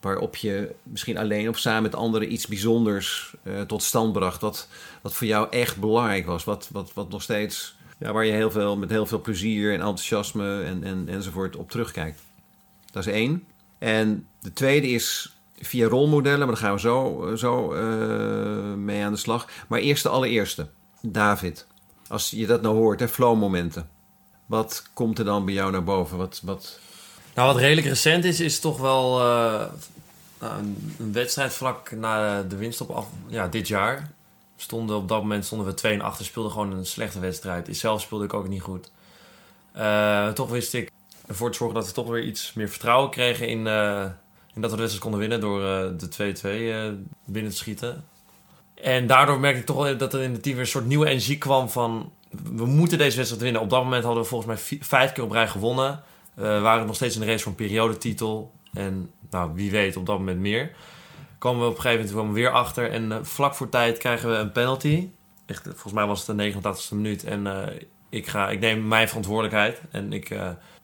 Waarop 0.00 0.36
je 0.36 0.74
misschien 0.82 1.18
alleen 1.18 1.48
of 1.48 1.58
samen 1.58 1.82
met 1.82 1.94
anderen 1.94 2.32
iets 2.32 2.46
bijzonders 2.46 3.34
uh, 3.44 3.60
tot 3.60 3.82
stand 3.82 4.12
bracht. 4.12 4.40
Wat, 4.40 4.68
wat 5.02 5.14
voor 5.14 5.26
jou 5.26 5.50
echt 5.50 5.76
belangrijk 5.76 6.26
was. 6.26 6.44
Wat, 6.44 6.68
wat, 6.72 6.92
wat 6.94 7.10
nog 7.10 7.22
steeds, 7.22 7.76
ja, 7.98 8.12
waar 8.12 8.24
je 8.24 8.32
heel 8.32 8.50
veel, 8.50 8.76
met 8.76 8.90
heel 8.90 9.06
veel 9.06 9.20
plezier 9.20 9.68
en 9.72 9.80
enthousiasme 9.80 10.62
en, 10.62 10.84
en, 10.84 11.08
enzovoort 11.08 11.56
op 11.56 11.70
terugkijkt. 11.70 12.20
Dat 12.90 13.06
is 13.06 13.12
één. 13.12 13.44
En 13.78 14.26
de 14.40 14.52
tweede 14.52 14.88
is 14.88 15.34
via 15.60 15.88
rolmodellen, 15.88 16.38
maar 16.38 16.48
daar 16.48 16.56
gaan 16.56 16.74
we 16.74 16.80
zo, 16.80 17.32
zo 17.36 17.74
uh, 17.74 18.74
mee 18.74 19.04
aan 19.04 19.12
de 19.12 19.18
slag. 19.18 19.48
Maar 19.68 19.78
eerst 19.78 20.02
de 20.02 20.08
allereerste, 20.08 20.68
David. 21.02 21.66
Als 22.08 22.30
je 22.30 22.46
dat 22.46 22.62
nou 22.62 22.76
hoort, 22.76 23.00
hè, 23.00 23.08
flow-momenten. 23.08 23.88
Wat 24.46 24.84
komt 24.92 25.18
er 25.18 25.24
dan 25.24 25.44
bij 25.44 25.54
jou 25.54 25.70
naar 25.70 25.84
boven? 25.84 26.18
Wat, 26.18 26.40
wat... 26.44 26.78
Nou, 27.34 27.52
wat 27.52 27.62
redelijk 27.62 27.86
recent 27.86 28.24
is, 28.24 28.40
is 28.40 28.60
toch 28.60 28.78
wel 28.78 29.20
uh, 29.20 29.62
een, 30.38 30.94
een, 30.98 31.12
wedstrijd 31.12 31.52
vlak 31.52 31.90
na 31.90 32.42
de 32.42 32.56
winst 32.56 32.80
op 32.80 32.90
af, 32.90 33.06
ja, 33.26 33.48
dit 33.48 33.68
jaar. 33.68 34.10
Stonden, 34.56 34.96
op 34.96 35.08
dat 35.08 35.20
moment 35.20 35.44
stonden 35.44 35.66
we 35.66 35.74
2 35.74 35.92
en 35.92 36.00
achter, 36.00 36.24
speelden 36.24 36.52
gewoon 36.52 36.72
een 36.72 36.86
slechte 36.86 37.20
wedstrijd. 37.20 37.76
Zelf 37.76 38.00
speelde 38.00 38.24
ik 38.24 38.34
ook 38.34 38.48
niet 38.48 38.62
goed. 38.62 38.90
Uh, 39.76 40.28
toch 40.28 40.48
wist 40.48 40.74
ik 40.74 40.90
ervoor 41.26 41.50
te 41.50 41.56
zorgen 41.56 41.76
dat 41.76 41.86
we 41.86 41.92
toch 41.92 42.08
weer 42.08 42.22
iets 42.22 42.52
meer 42.52 42.68
vertrouwen 42.68 43.10
kregen 43.10 43.48
in, 43.48 43.66
dat 44.60 44.70
we 44.70 44.76
de 44.76 44.82
wedstrijd 44.82 45.10
konden 45.10 45.20
winnen 45.20 45.40
door 45.40 45.60
de 45.96 46.96
2-2 46.96 47.06
binnen 47.24 47.50
te 47.50 47.56
schieten. 47.56 48.04
En 48.74 49.06
daardoor 49.06 49.40
merkte 49.40 49.60
ik 49.60 49.66
toch 49.66 49.82
wel 49.82 49.96
dat 49.96 50.14
er 50.14 50.22
in 50.22 50.32
het 50.32 50.42
team 50.42 50.54
weer 50.54 50.64
een 50.64 50.70
soort 50.70 50.86
nieuwe 50.86 51.06
energie 51.06 51.38
kwam 51.38 51.68
van... 51.70 52.12
We 52.54 52.66
moeten 52.66 52.98
deze 52.98 53.16
wedstrijd 53.16 53.42
winnen. 53.42 53.62
Op 53.62 53.70
dat 53.70 53.82
moment 53.82 54.04
hadden 54.04 54.22
we 54.22 54.28
volgens 54.28 54.68
mij 54.68 54.78
vijf 54.80 55.12
keer 55.12 55.24
op 55.24 55.30
rij 55.30 55.48
gewonnen. 55.48 56.02
Uh, 56.38 56.62
waren 56.62 56.86
nog 56.86 56.94
steeds 56.94 57.14
in 57.14 57.20
de 57.20 57.26
race 57.26 57.42
voor 57.42 57.52
een 57.52 57.66
periodetitel. 57.66 58.52
En 58.72 59.10
nou, 59.30 59.50
wie 59.54 59.70
weet 59.70 59.96
op 59.96 60.06
dat 60.06 60.18
moment 60.18 60.38
meer. 60.38 60.72
Komen 61.38 61.60
we 61.60 61.68
op 61.68 61.76
een 61.76 61.80
gegeven 61.80 62.16
moment 62.16 62.34
weer 62.34 62.50
achter. 62.50 62.90
En 62.90 63.26
vlak 63.26 63.54
voor 63.54 63.68
tijd 63.68 63.98
krijgen 63.98 64.30
we 64.30 64.36
een 64.36 64.52
penalty. 64.52 65.08
Echt, 65.46 65.62
volgens 65.62 65.92
mij 65.92 66.06
was 66.06 66.26
het 66.26 66.38
de 66.38 66.52
89e 66.52 66.94
minuut. 66.94 67.24
En 67.24 67.46
ik, 68.08 68.26
ga, 68.26 68.50
ik 68.50 68.60
neem 68.60 68.88
mijn 68.88 69.08
verantwoordelijkheid. 69.08 69.80
En 69.90 70.12
ik, 70.12 70.30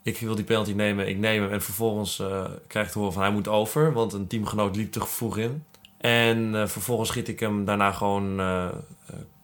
ik 0.06 0.18
wil 0.18 0.34
die 0.34 0.44
penalty 0.44 0.72
nemen. 0.72 1.08
Ik 1.08 1.18
neem 1.18 1.42
hem. 1.42 1.52
En 1.52 1.62
vervolgens 1.62 2.22
krijg 2.66 2.86
ik 2.86 2.92
te 2.92 2.98
horen 2.98 3.12
van 3.12 3.22
hij 3.22 3.30
moet 3.30 3.48
over. 3.48 3.92
Want 3.92 4.12
een 4.12 4.26
teamgenoot 4.26 4.76
liep 4.76 4.92
te 4.92 5.06
vroeg 5.06 5.38
in. 5.38 5.64
En 5.98 6.68
vervolgens 6.68 7.08
schiet 7.08 7.28
ik 7.28 7.40
hem 7.40 7.64
daarna 7.64 7.92
gewoon 7.92 8.40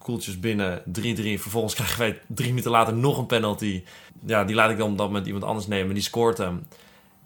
koeltjes 0.03 0.39
binnen, 0.39 0.79
3-3. 0.79 0.83
Vervolgens 1.39 1.73
krijgen 1.79 1.99
wij 1.99 2.19
drie 2.27 2.49
minuten 2.49 2.71
later 2.71 2.93
nog 2.93 3.17
een 3.17 3.25
penalty. 3.25 3.83
Ja, 4.25 4.43
die 4.43 4.55
laat 4.55 4.71
ik 4.71 4.77
dan 4.77 4.95
dat 4.95 5.11
met 5.11 5.25
iemand 5.25 5.43
anders 5.43 5.67
nemen. 5.67 5.93
Die 5.93 6.03
scoort 6.03 6.37
hem. 6.37 6.67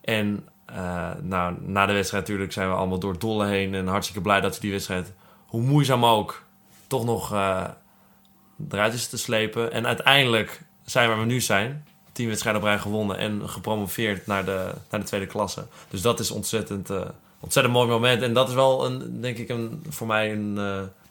En 0.02 0.48
uh, 0.72 1.12
nou, 1.22 1.56
na 1.62 1.86
de 1.86 1.94
wedstrijd 1.94 2.24
natuurlijk 2.24 2.54
zijn 2.54 2.70
we 2.70 2.76
allemaal 2.76 3.00
door 3.00 3.20
dolle 3.20 3.46
heen. 3.46 3.74
En 3.74 3.88
hartstikke 3.88 4.22
blij 4.22 4.42
dat 4.42 4.56
we 4.56 4.62
die 4.62 4.72
wedstrijd, 4.72 5.14
hoe 5.46 5.62
moeizaam 5.62 6.06
ook, 6.06 6.44
toch 6.88 7.06
nog 7.06 7.34
uh, 7.34 7.64
eruit 8.70 8.94
is 8.94 9.08
te 9.08 9.18
slepen. 9.18 9.72
En 9.72 9.86
uiteindelijk 9.86 10.62
zijn 10.86 11.10
waar 11.10 11.20
we 11.20 11.26
nu 11.26 11.42
zijn. 11.42 11.86
Tien 12.18 12.28
wedstrijden 12.28 12.62
op 12.62 12.68
rij 12.68 12.80
gewonnen 12.80 13.18
en 13.18 13.50
gepromoveerd 13.50 14.28
naar 14.28 14.46
de, 14.46 14.72
naar 14.90 15.00
de 15.00 15.06
tweede 15.06 15.26
klasse. 15.26 15.66
Dus 15.90 16.02
dat 16.02 16.20
is 16.20 16.32
ontzettend, 16.32 16.90
uh, 16.90 17.02
ontzettend 17.40 17.76
mooi 17.76 17.90
moment. 17.90 18.22
En 18.22 18.34
dat 18.34 18.48
is 18.48 18.54
wel, 18.54 18.86
een, 18.86 19.22
denk 19.22 19.38
ik, 19.38 19.50
een, 19.50 19.86
voor 19.90 20.08
mij 20.08 20.32
een 20.32 20.58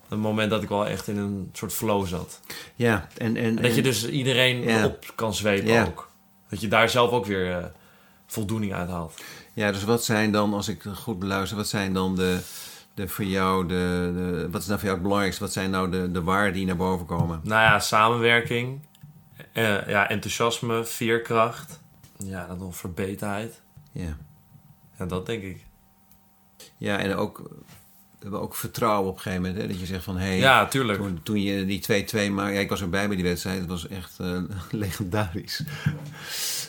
een 0.08 0.18
moment 0.18 0.50
dat 0.50 0.62
ik 0.62 0.68
wel 0.68 0.86
echt 0.86 1.08
in 1.08 1.16
een 1.16 1.50
soort 1.52 1.72
flow 1.72 2.06
zat. 2.06 2.40
Ja, 2.74 3.08
en... 3.16 3.36
en, 3.36 3.56
dat 3.56 3.74
je 3.74 3.82
dus 3.82 4.08
iedereen 4.08 4.84
op 4.84 5.12
kan 5.14 5.34
zwepen 5.34 5.86
ook. 5.86 6.10
Dat 6.48 6.60
je 6.60 6.68
daar 6.68 6.88
zelf 6.88 7.10
ook 7.10 7.26
weer 7.26 7.48
uh, 7.48 7.64
voldoening 8.26 8.74
uit 8.74 8.88
haalt. 8.88 9.22
Ja, 9.52 9.72
dus 9.72 9.84
wat 9.84 10.04
zijn 10.04 10.32
dan, 10.32 10.54
als 10.54 10.68
ik 10.68 10.82
goed 10.94 11.18
beluister, 11.18 11.56
wat 11.56 11.68
zijn 11.68 11.92
dan 11.92 12.16
de, 12.16 12.38
de 12.94 13.08
voor 13.08 13.24
jou, 13.24 13.66
de, 13.66 14.12
de, 14.14 14.48
wat 14.50 14.60
is 14.60 14.66
nou 14.66 14.78
voor 14.78 14.88
jou 14.88 14.92
het 14.94 15.02
belangrijkste? 15.02 15.42
Wat 15.42 15.52
zijn 15.52 15.70
nou 15.70 15.90
de, 15.90 16.10
de 16.10 16.22
waarden 16.22 16.52
die 16.52 16.66
naar 16.66 16.76
boven 16.76 17.06
komen? 17.06 17.40
Nou 17.42 17.62
ja, 17.62 17.78
samenwerking, 17.78 18.80
uh, 19.58 19.88
ja, 19.88 20.08
enthousiasme, 20.08 20.84
veerkracht, 20.84 21.80
ja, 22.16 22.46
dan 22.46 22.58
nog 22.58 22.76
verbeterheid. 22.76 23.60
Ja. 23.92 24.16
Ja, 24.98 25.06
dat 25.06 25.26
denk 25.26 25.42
ik. 25.42 25.66
Ja, 26.76 26.98
en 26.98 27.14
ook 27.14 27.50
hebben 28.26 28.40
ook 28.40 28.54
vertrouwen 28.54 29.08
op 29.10 29.16
een 29.16 29.22
gegeven 29.22 29.42
moment. 29.42 29.60
Hè? 29.60 29.68
Dat 29.68 29.80
je 29.80 29.86
zegt 29.86 30.04
van, 30.04 30.16
hé, 30.16 30.26
hey, 30.26 30.38
ja, 30.38 30.66
tuurlijk. 30.66 30.98
Toen, 30.98 31.22
toen 31.22 31.42
je 31.42 31.66
die 31.66 32.04
2-2 32.28 32.32
maar 32.32 32.52
ja, 32.52 32.60
ik 32.60 32.68
was 32.68 32.80
erbij 32.80 33.06
bij 33.06 33.16
die 33.16 33.24
wedstrijd. 33.24 33.58
Het 33.58 33.68
was 33.68 33.88
echt 33.88 34.18
uh, 34.20 34.42
legendarisch. 34.70 35.62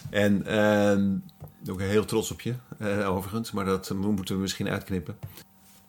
en 0.10 0.44
uh, 0.48 1.72
ook 1.72 1.80
heel 1.80 2.06
trots 2.06 2.32
op 2.32 2.42
je, 2.42 2.54
uh, 2.82 3.10
overigens. 3.10 3.52
Maar 3.52 3.66
dat 3.66 3.90
moeten 3.90 4.36
we 4.36 4.42
misschien 4.42 4.70
uitknippen. 4.70 5.18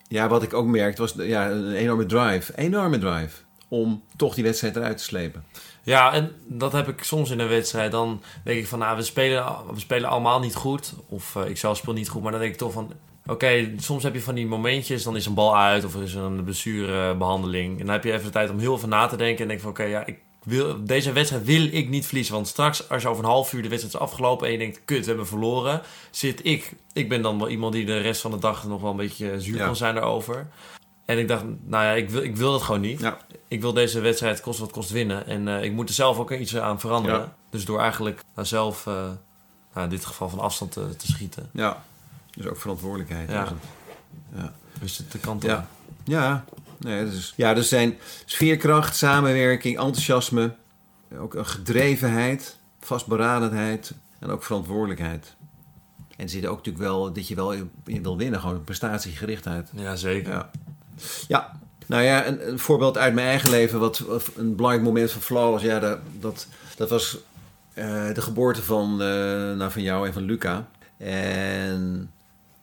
Ja, 0.08 0.28
wat 0.28 0.42
ik 0.42 0.54
ook 0.54 0.66
merkte 0.66 1.00
was 1.00 1.14
ja, 1.16 1.50
een 1.50 1.72
enorme 1.72 2.06
drive. 2.06 2.56
Enorme 2.56 2.98
drive. 2.98 3.36
Om 3.68 4.02
toch 4.16 4.34
die 4.34 4.44
wedstrijd 4.44 4.76
eruit 4.76 4.96
te 4.96 5.04
slepen. 5.04 5.44
Ja, 5.82 6.12
en 6.12 6.32
dat 6.46 6.72
heb 6.72 6.88
ik 6.88 7.02
soms 7.02 7.30
in 7.30 7.38
een 7.38 7.48
wedstrijd. 7.48 7.90
Dan 7.90 8.22
denk 8.44 8.58
ik 8.58 8.66
van, 8.66 8.78
nou, 8.78 8.96
we 8.96 9.02
spelen, 9.02 9.44
we 9.72 9.80
spelen 9.80 10.10
allemaal 10.10 10.40
niet 10.40 10.54
goed. 10.54 10.94
Of 11.08 11.34
uh, 11.34 11.48
ik 11.48 11.56
zelf 11.56 11.76
speel 11.76 11.92
niet 11.92 12.08
goed. 12.08 12.22
Maar 12.22 12.32
dan 12.32 12.40
denk 12.40 12.52
ik 12.52 12.58
toch 12.58 12.72
van, 12.72 12.92
Oké, 13.26 13.74
soms 13.76 14.02
heb 14.02 14.14
je 14.14 14.20
van 14.20 14.34
die 14.34 14.46
momentjes, 14.46 15.02
dan 15.02 15.16
is 15.16 15.26
een 15.26 15.34
bal 15.34 15.56
uit 15.56 15.84
of 15.84 15.94
er 15.94 16.02
is 16.02 16.14
een 16.14 16.44
blessurebehandeling. 16.44 17.80
En 17.80 17.84
dan 17.84 17.94
heb 17.94 18.04
je 18.04 18.12
even 18.12 18.24
de 18.24 18.30
tijd 18.30 18.50
om 18.50 18.58
heel 18.58 18.78
veel 18.78 18.88
na 18.88 19.06
te 19.06 19.16
denken 19.16 19.42
en 19.42 19.48
denk 19.48 19.60
van 19.60 19.70
oké, 19.70 19.82
ja, 19.82 20.06
ik 20.06 20.18
wil, 20.42 20.84
deze 20.84 21.12
wedstrijd 21.12 21.44
wil 21.44 21.68
ik 21.70 21.88
niet 21.88 22.06
verliezen. 22.06 22.34
Want 22.34 22.48
straks, 22.48 22.88
als 22.88 23.02
je 23.02 23.08
over 23.08 23.24
een 23.24 23.30
half 23.30 23.52
uur 23.52 23.62
de 23.62 23.68
wedstrijd 23.68 23.94
is 23.94 24.00
afgelopen 24.00 24.46
en 24.46 24.52
je 24.52 24.58
denkt, 24.58 24.80
kut, 24.84 25.00
we 25.00 25.06
hebben 25.06 25.26
verloren, 25.26 25.82
zit 26.10 26.46
ik. 26.46 26.72
Ik 26.92 27.08
ben 27.08 27.22
dan 27.22 27.38
wel 27.38 27.48
iemand 27.48 27.72
die 27.72 27.86
de 27.86 27.98
rest 27.98 28.20
van 28.20 28.30
de 28.30 28.38
dag 28.38 28.66
nog 28.66 28.80
wel 28.80 28.90
een 28.90 28.96
beetje 28.96 29.40
zuur 29.40 29.58
kan 29.58 29.76
zijn 29.76 29.94
daarover. 29.94 30.46
En 31.08 31.18
ik 31.18 31.28
dacht, 31.28 31.44
nou 31.64 31.84
ja, 31.84 31.92
ik 31.92 32.10
wil, 32.10 32.22
ik 32.22 32.36
wil 32.36 32.52
dat 32.52 32.62
gewoon 32.62 32.80
niet. 32.80 33.00
Ja. 33.00 33.18
Ik 33.48 33.60
wil 33.60 33.72
deze 33.72 34.00
wedstrijd 34.00 34.40
kost 34.40 34.58
wat 34.58 34.70
kost 34.70 34.90
winnen. 34.90 35.26
En 35.26 35.46
uh, 35.46 35.62
ik 35.62 35.72
moet 35.72 35.88
er 35.88 35.94
zelf 35.94 36.18
ook 36.18 36.30
iets 36.30 36.56
aan 36.56 36.80
veranderen. 36.80 37.20
Ja. 37.20 37.34
Dus 37.50 37.64
door 37.64 37.80
eigenlijk 37.80 38.20
nou, 38.34 38.46
zelf, 38.46 38.86
uh, 38.86 38.94
nou, 39.72 39.84
in 39.84 39.88
dit 39.88 40.04
geval 40.04 40.28
van 40.28 40.38
afstand 40.38 40.72
te, 40.72 40.96
te 40.96 41.06
schieten. 41.06 41.50
Ja. 41.52 41.82
Dus 42.34 42.46
ook 42.46 42.56
verantwoordelijkheid. 42.56 43.30
Ja. 43.30 43.48
ja. 44.34 44.52
Dus 44.80 44.96
de 45.10 45.18
kant 45.18 45.42
Ja. 45.42 45.68
Ja. 46.04 46.44
Nee, 46.78 47.04
dus, 47.04 47.32
ja, 47.36 47.54
dus 47.54 47.68
zijn 47.68 47.98
sfeerkracht, 48.24 48.96
samenwerking, 48.96 49.78
enthousiasme, 49.78 50.54
ook 51.18 51.34
een 51.34 51.46
gedrevenheid, 51.46 52.56
vastberadenheid 52.80 53.92
en 54.18 54.30
ook 54.30 54.42
verantwoordelijkheid. 54.42 55.36
En 56.16 56.24
er 56.24 56.30
zit 56.30 56.46
ook 56.46 56.56
natuurlijk 56.56 56.84
wel 56.84 57.12
dat 57.12 57.28
je 57.28 57.34
wel 57.34 57.52
je 57.52 57.66
wil 57.84 58.16
winnen, 58.16 58.40
gewoon 58.40 58.64
prestatiegerichtheid. 58.64 59.70
Ja, 59.74 59.96
zeker. 59.96 60.32
Ja. 60.32 60.50
Ja. 61.28 61.60
Nou 61.86 62.02
ja, 62.02 62.26
een, 62.26 62.48
een, 62.48 62.58
voorbeeld 62.58 62.98
uit 62.98 63.14
mijn 63.14 63.26
eigen 63.26 63.50
leven, 63.50 63.78
wat 63.78 64.04
een 64.36 64.56
belangrijk 64.56 64.84
moment 64.84 65.10
van 65.10 65.22
flow 65.22 65.50
was, 65.50 65.62
ja, 65.62 65.78
dat, 65.78 65.98
dat, 66.20 66.46
dat 66.76 66.90
was 66.90 67.18
uh, 67.74 68.14
de 68.14 68.20
geboorte 68.20 68.62
van, 68.62 68.92
uh, 68.92 68.98
nou, 69.56 69.70
van 69.70 69.82
jou 69.82 70.06
en 70.06 70.12
van 70.12 70.22
Luca. 70.22 70.68
En 70.96 72.10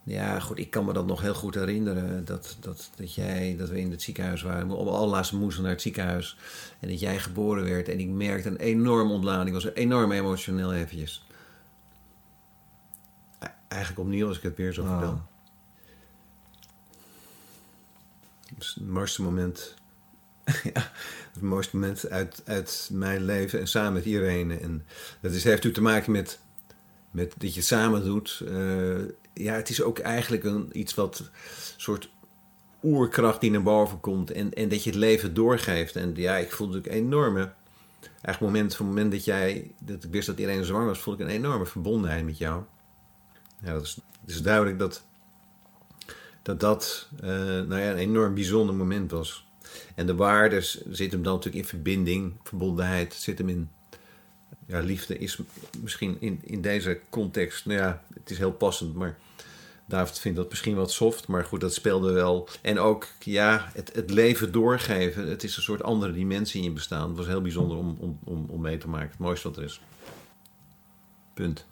ja, 0.03 0.39
goed, 0.39 0.59
ik 0.59 0.71
kan 0.71 0.85
me 0.85 0.93
dat 0.93 1.05
nog 1.05 1.21
heel 1.21 1.33
goed 1.33 1.55
herinneren. 1.55 2.25
Dat, 2.25 2.57
dat, 2.59 2.89
dat 2.95 3.13
jij, 3.13 3.55
dat 3.57 3.69
we 3.69 3.79
in 3.79 3.91
het 3.91 4.01
ziekenhuis 4.01 4.41
waren. 4.41 4.71
Op 4.71 4.87
allerlaatste 4.87 5.35
moesten 5.35 5.63
naar 5.63 5.71
het 5.71 5.81
ziekenhuis. 5.81 6.37
En 6.79 6.89
dat 6.89 6.99
jij 6.99 7.19
geboren 7.19 7.63
werd. 7.63 7.89
En 7.89 7.99
ik 7.99 8.07
merkte 8.07 8.49
een 8.49 8.57
enorme 8.57 9.13
ontlading. 9.13 9.47
Ik 9.47 9.63
was 9.63 9.73
enorm 9.73 10.11
emotioneel 10.11 10.73
eventjes. 10.73 11.25
Eigenlijk 13.67 14.01
opnieuw 14.01 14.27
als 14.27 14.37
ik 14.37 14.43
het 14.43 14.57
weer 14.57 14.73
zo 14.73 14.85
vertel. 14.85 15.09
Oh. 15.09 15.19
Het 18.39 18.44
het 18.57 18.87
mooiste 18.87 19.21
moment. 19.21 19.73
ja, 20.73 20.91
het 21.33 21.41
mooiste 21.41 21.77
moment 21.77 22.09
uit, 22.09 22.41
uit 22.45 22.89
mijn 22.91 23.25
leven. 23.25 23.59
En 23.59 23.67
samen 23.67 23.93
met 23.93 24.05
iedereen. 24.05 24.59
En 24.59 24.85
dat 25.21 25.31
is, 25.31 25.43
heeft 25.43 25.63
natuurlijk 25.63 25.75
te 25.75 25.81
maken 25.81 26.11
met, 26.11 26.39
met 27.11 27.33
dat 27.37 27.53
je 27.53 27.59
het 27.59 27.67
samen 27.67 28.03
doet. 28.03 28.41
Uh, 28.47 29.01
ja, 29.33 29.53
het 29.53 29.69
is 29.69 29.81
ook 29.81 29.99
eigenlijk 29.99 30.43
een, 30.43 30.69
iets 30.71 30.93
wat 30.93 31.29
soort 31.77 32.09
oerkracht 32.83 33.41
die 33.41 33.51
naar 33.51 33.63
boven 33.63 33.99
komt 33.99 34.31
en, 34.31 34.53
en 34.53 34.69
dat 34.69 34.83
je 34.83 34.89
het 34.89 34.99
leven 34.99 35.33
doorgeeft. 35.33 35.95
En 35.95 36.11
ja, 36.15 36.35
ik 36.35 36.51
voelde 36.51 36.77
ook 36.77 36.85
enorme, 36.85 37.53
eigenlijk 38.21 38.39
moment 38.39 38.75
van 38.75 38.85
het 38.85 38.95
moment 38.95 39.13
dat 39.13 39.25
jij, 39.25 39.71
dat 39.79 40.03
ik 40.03 40.11
wist 40.11 40.27
dat 40.27 40.39
iedereen 40.39 40.65
zwanger 40.65 40.87
was, 40.87 40.99
voelde 40.99 41.23
ik 41.23 41.29
een 41.29 41.35
enorme 41.35 41.65
verbondenheid 41.65 42.25
met 42.25 42.37
jou. 42.37 42.63
Ja, 43.63 43.73
dat 43.73 43.83
is, 43.83 43.97
het 44.21 44.29
is 44.29 44.41
duidelijk 44.41 44.79
dat 44.79 45.03
dat, 46.45 46.59
dat 46.59 47.09
uh, 47.23 47.29
nou 47.29 47.77
ja, 47.77 47.91
een 47.91 47.97
enorm 47.97 48.33
bijzonder 48.33 48.75
moment 48.75 49.11
was. 49.11 49.47
En 49.95 50.05
de 50.05 50.15
waardes 50.15 50.71
zitten 50.81 51.09
hem 51.09 51.23
dan 51.23 51.33
natuurlijk 51.33 51.63
in 51.63 51.69
verbinding, 51.69 52.33
verbondenheid, 52.43 53.13
zit 53.13 53.37
hem 53.37 53.49
in 53.49 53.69
Ja, 54.67 54.79
liefde 54.79 55.17
is 55.17 55.39
misschien 55.81 56.17
in, 56.19 56.39
in 56.43 56.61
deze 56.61 56.99
context, 57.09 57.65
nou 57.65 57.79
ja, 57.79 58.03
het 58.13 58.29
is 58.29 58.37
heel 58.37 58.51
passend, 58.51 58.93
maar 58.95 59.17
David 59.85 60.19
vindt 60.19 60.37
dat 60.37 60.49
misschien 60.49 60.75
wat 60.75 60.91
soft, 60.91 61.27
maar 61.27 61.45
goed, 61.45 61.61
dat 61.61 61.73
speelde 61.73 62.11
wel. 62.11 62.49
En 62.61 62.79
ook, 62.79 63.07
ja, 63.19 63.69
het, 63.73 63.91
het 63.95 64.09
leven 64.09 64.51
doorgeven, 64.51 65.27
het 65.27 65.43
is 65.43 65.57
een 65.57 65.63
soort 65.63 65.83
andere 65.83 66.13
dimensie 66.13 66.61
in 66.61 66.67
je 66.67 66.73
bestaan. 66.73 67.07
Het 67.07 67.17
was 67.17 67.27
heel 67.27 67.41
bijzonder 67.41 67.77
om, 67.77 67.97
om, 67.99 68.19
om, 68.23 68.45
om 68.49 68.61
mee 68.61 68.77
te 68.77 68.87
maken. 68.87 69.09
Het 69.09 69.19
mooiste 69.19 69.47
wat 69.47 69.57
er 69.57 69.63
is. 69.63 69.81
Punt. 71.33 71.65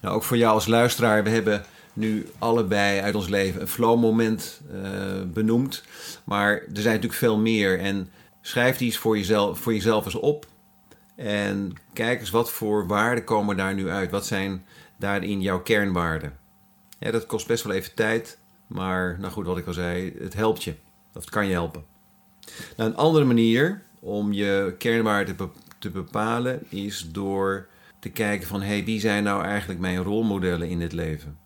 Nou, 0.00 0.14
ook 0.14 0.22
voor 0.22 0.36
jou 0.36 0.54
als 0.54 0.66
luisteraar, 0.66 1.24
we 1.24 1.30
hebben 1.30 1.64
nu 1.98 2.28
allebei 2.38 3.00
uit 3.00 3.14
ons 3.14 3.28
leven 3.28 3.60
een 3.60 3.68
flow 3.68 4.00
moment 4.00 4.60
uh, 4.72 4.82
benoemd. 5.26 5.84
Maar 6.24 6.52
er 6.52 6.62
zijn 6.72 6.94
natuurlijk 6.94 7.20
veel 7.20 7.38
meer. 7.38 7.78
En 7.78 8.10
schrijf 8.40 8.76
die 8.76 8.86
eens 8.86 8.96
voor 8.96 9.16
jezelf, 9.16 9.58
voor 9.58 9.72
jezelf 9.72 10.04
eens 10.04 10.14
op. 10.14 10.46
En 11.14 11.72
kijk 11.92 12.20
eens 12.20 12.30
wat 12.30 12.50
voor 12.50 12.86
waarden 12.86 13.24
komen 13.24 13.56
daar 13.56 13.74
nu 13.74 13.88
uit. 13.88 14.10
Wat 14.10 14.26
zijn 14.26 14.64
daarin 14.96 15.40
jouw 15.40 15.62
kernwaarden? 15.62 16.36
Ja, 16.98 17.10
dat 17.10 17.26
kost 17.26 17.46
best 17.46 17.64
wel 17.64 17.74
even 17.74 17.94
tijd. 17.94 18.38
Maar 18.66 19.16
nou 19.20 19.32
goed, 19.32 19.46
wat 19.46 19.58
ik 19.58 19.66
al 19.66 19.72
zei, 19.72 20.14
het 20.18 20.34
helpt 20.34 20.64
je. 20.64 20.74
Of 21.14 21.20
het 21.20 21.30
kan 21.30 21.46
je 21.46 21.52
helpen. 21.52 21.84
Nou, 22.76 22.90
een 22.90 22.96
andere 22.96 23.24
manier 23.24 23.82
om 24.00 24.32
je 24.32 24.74
kernwaarden 24.78 25.36
te 25.78 25.90
bepalen 25.90 26.60
is 26.68 27.08
door 27.12 27.66
te 27.98 28.08
kijken 28.08 28.48
van... 28.48 28.62
hey, 28.62 28.84
wie 28.84 29.00
zijn 29.00 29.22
nou 29.22 29.44
eigenlijk 29.44 29.80
mijn 29.80 30.02
rolmodellen 30.02 30.68
in 30.68 30.78
dit 30.78 30.92
leven? 30.92 31.38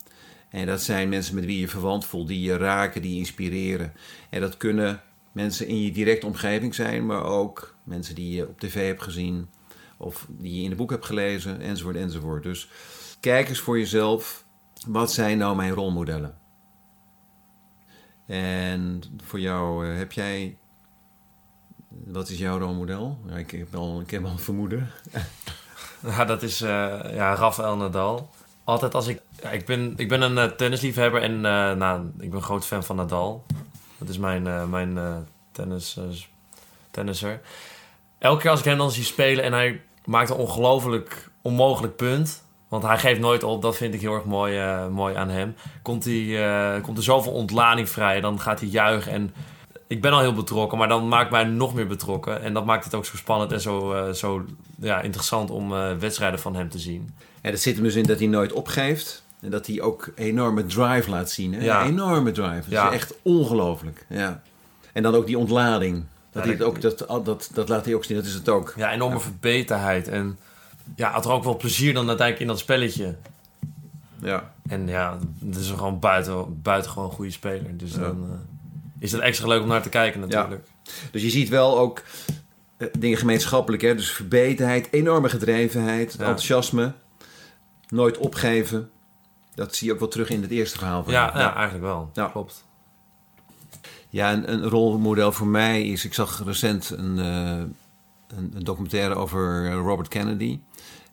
En 0.52 0.66
dat 0.66 0.82
zijn 0.82 1.08
mensen 1.08 1.34
met 1.34 1.44
wie 1.44 1.60
je 1.60 1.68
verwant 1.68 2.04
voelt, 2.04 2.28
die 2.28 2.40
je 2.40 2.56
raken, 2.56 3.02
die 3.02 3.12
je 3.12 3.18
inspireren. 3.18 3.92
En 4.30 4.40
dat 4.40 4.56
kunnen 4.56 5.00
mensen 5.32 5.66
in 5.66 5.82
je 5.82 5.92
directe 5.92 6.26
omgeving 6.26 6.74
zijn, 6.74 7.06
maar 7.06 7.24
ook 7.24 7.74
mensen 7.84 8.14
die 8.14 8.34
je 8.34 8.48
op 8.48 8.60
tv 8.60 8.86
hebt 8.86 9.02
gezien 9.02 9.48
of 9.96 10.26
die 10.28 10.56
je 10.56 10.62
in 10.62 10.70
een 10.70 10.76
boek 10.76 10.90
hebt 10.90 11.04
gelezen, 11.04 11.60
enzovoort, 11.60 11.96
enzovoort. 11.96 12.42
Dus 12.42 12.68
kijk 13.20 13.48
eens 13.48 13.60
voor 13.60 13.78
jezelf, 13.78 14.44
wat 14.86 15.12
zijn 15.12 15.38
nou 15.38 15.56
mijn 15.56 15.72
rolmodellen? 15.72 16.38
En 18.26 19.02
voor 19.24 19.40
jou, 19.40 19.88
eh, 19.88 19.96
heb 19.96 20.12
jij, 20.12 20.58
wat 21.88 22.28
is 22.28 22.38
jouw 22.38 22.58
rolmodel? 22.58 23.18
Ja, 23.26 23.36
ik, 23.36 23.50
heb 23.50 23.74
al, 23.74 24.04
een 24.08 24.38
vermoeden. 24.38 24.90
Ja, 26.06 26.24
dat 26.24 26.42
is 26.42 26.62
uh, 26.62 26.68
ja, 27.14 27.34
Rafael 27.34 27.76
Nadal. 27.76 28.30
Altijd 28.64 28.94
als 28.94 29.06
ik... 29.06 29.20
Ja, 29.42 29.50
ik, 29.50 29.66
ben, 29.66 29.92
ik 29.96 30.08
ben 30.08 30.20
een 30.20 30.36
uh, 30.36 30.44
tennisliefhebber 30.44 31.22
en 31.22 31.34
uh, 31.34 31.72
nou, 31.72 32.10
ik 32.20 32.30
ben 32.30 32.42
groot 32.42 32.66
fan 32.66 32.84
van 32.84 32.96
Nadal. 32.96 33.44
Dat 33.98 34.08
is 34.08 34.18
mijn, 34.18 34.70
mijn 34.70 34.98
tennis, 35.52 35.98
tennisser. 36.90 37.40
Elke 38.18 38.40
keer 38.40 38.50
als 38.50 38.58
ik 38.58 38.64
hem 38.64 38.78
dan 38.78 38.90
zie 38.90 39.04
spelen 39.04 39.44
en 39.44 39.52
hij 39.52 39.80
maakt 40.04 40.30
een 40.30 40.36
ongelooflijk 40.36 41.30
onmogelijk 41.42 41.96
punt... 41.96 42.42
Want 42.68 42.84
hij 42.84 42.98
geeft 42.98 43.20
nooit 43.20 43.42
op, 43.42 43.62
dat 43.62 43.76
vind 43.76 43.94
ik 43.94 44.00
heel 44.00 44.14
erg 44.14 44.24
mooi, 44.24 44.86
mooi 44.90 45.14
aan 45.14 45.28
hem. 45.28 45.54
Komt, 45.82 46.04
hij, 46.04 46.80
komt 46.82 46.96
er 46.96 47.02
zoveel 47.02 47.32
ontlading 47.32 47.88
vrij, 47.88 48.20
dan 48.20 48.40
gaat 48.40 48.60
hij 48.60 48.68
juichen 48.68 49.12
en 49.12 49.34
ik 49.86 50.00
ben 50.00 50.12
al 50.12 50.20
heel 50.20 50.32
betrokken, 50.32 50.78
maar 50.78 50.88
dan 50.88 51.08
maakt 51.08 51.30
mij 51.30 51.44
nog 51.44 51.74
meer 51.74 51.86
betrokken. 51.86 52.42
En 52.42 52.54
dat 52.54 52.64
maakt 52.64 52.84
het 52.84 52.94
ook 52.94 53.04
zo 53.04 53.16
spannend 53.16 53.52
en 53.52 53.60
zo, 53.60 54.12
zo 54.12 54.44
ja, 54.80 55.00
interessant 55.00 55.50
om 55.50 55.68
wedstrijden 55.98 56.40
van 56.40 56.54
hem 56.54 56.68
te 56.68 56.78
zien. 56.78 57.14
Ja, 57.42 57.50
dat 57.50 57.60
zit 57.60 57.74
hem 57.74 57.84
dus 57.84 57.94
in 57.94 58.04
dat 58.04 58.18
hij 58.18 58.28
nooit 58.28 58.52
opgeeft. 58.52 59.24
En 59.42 59.50
dat 59.50 59.66
hij 59.66 59.80
ook 59.80 60.12
enorme 60.14 60.66
drive 60.66 61.10
laat 61.10 61.30
zien. 61.30 61.54
Hè? 61.54 61.64
Ja. 61.64 61.84
Enorme 61.84 62.32
drive. 62.32 62.70
Dat 62.70 62.92
is 62.92 62.94
echt 62.94 63.14
ongelooflijk. 63.22 64.06
Ja. 64.08 64.42
En 64.92 65.02
dan 65.02 65.14
ook 65.14 65.26
die 65.26 65.38
ontlading. 65.38 66.04
Dat, 66.30 66.44
ja, 66.44 66.64
ook, 66.64 66.80
dat, 66.80 66.98
dat, 67.24 67.50
dat 67.54 67.68
laat 67.68 67.84
hij 67.84 67.94
ook 67.94 68.04
zien, 68.04 68.16
dat 68.16 68.26
is 68.26 68.34
het 68.34 68.48
ook. 68.48 68.74
Ja, 68.76 68.92
enorme 68.92 69.20
verbeterheid. 69.20 70.08
En 70.08 70.38
ja, 70.96 71.10
had 71.10 71.24
er 71.24 71.30
ook 71.30 71.44
wel 71.44 71.56
plezier 71.56 71.94
dan 71.94 72.08
uiteindelijk 72.08 72.40
in 72.40 72.46
dat 72.46 72.58
spelletje. 72.58 73.16
Ja. 74.20 74.52
En 74.68 74.88
ja, 74.88 75.18
het 75.46 75.56
is 75.56 75.70
gewoon 75.70 75.98
buiten, 75.98 76.62
buiten 76.62 76.90
gewoon 76.90 77.08
een 77.08 77.14
goede 77.14 77.30
speler. 77.30 77.76
Dus 77.76 77.92
dan... 77.92 78.24
Uh, 78.24 78.34
is 78.98 79.12
het 79.12 79.20
extra 79.20 79.46
leuk 79.46 79.62
om 79.62 79.68
naar 79.68 79.82
te 79.82 79.88
kijken 79.88 80.20
natuurlijk. 80.20 80.66
Dus 81.10 81.22
je 81.22 81.30
ziet 81.30 81.48
wel 81.48 81.78
ook 81.78 82.02
uh, 82.78 82.88
dingen 82.98 83.18
gemeenschappelijk. 83.18 83.82
Hè? 83.82 83.94
Dus 83.94 84.10
verbeterheid, 84.10 84.88
enorme 84.90 85.28
gedrevenheid, 85.28 86.10
enthousiasme. 86.10 86.92
Nooit 87.88 88.18
opgeven. 88.18 88.90
Dat 89.54 89.74
zie 89.74 89.86
je 89.86 89.92
ook 89.92 89.98
wel 89.98 90.08
terug 90.08 90.30
in 90.30 90.42
het 90.42 90.50
eerste 90.50 90.78
verhaal. 90.78 91.04
Van 91.04 91.12
ja, 91.12 91.38
ja, 91.38 91.54
eigenlijk 91.54 91.84
wel. 91.84 92.10
Ja. 92.14 92.26
Klopt. 92.26 92.64
Ja, 94.08 94.32
een, 94.32 94.52
een, 94.52 94.62
rolmodel 94.62 95.32
voor 95.32 95.46
mij 95.46 95.88
is... 95.88 96.04
Ik 96.04 96.14
zag 96.14 96.44
recent 96.44 96.90
een, 96.90 97.18
uh, 97.18 97.56
een, 98.36 98.52
een 98.54 98.64
documentaire 98.64 99.14
over 99.14 99.72
Robert 99.72 100.08
Kennedy... 100.08 100.60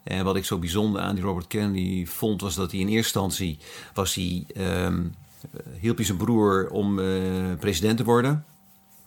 En 0.03 0.23
wat 0.23 0.35
ik 0.35 0.45
zo 0.45 0.57
bijzonder 0.57 1.01
aan 1.01 1.15
die 1.15 1.23
Robert 1.23 1.47
Kennedy 1.47 2.05
vond, 2.05 2.41
was 2.41 2.55
dat 2.55 2.71
hij 2.71 2.79
in 2.79 2.87
eerste 2.87 3.19
instantie 3.19 3.57
was 3.93 4.15
hij 4.15 4.45
um, 4.57 5.15
eh, 5.51 5.59
hielp 5.79 5.97
hij 5.97 6.05
zijn 6.05 6.17
broer 6.17 6.69
om 6.69 6.99
uh, 6.99 7.53
president 7.59 7.97
te 7.97 8.03
worden. 8.03 8.45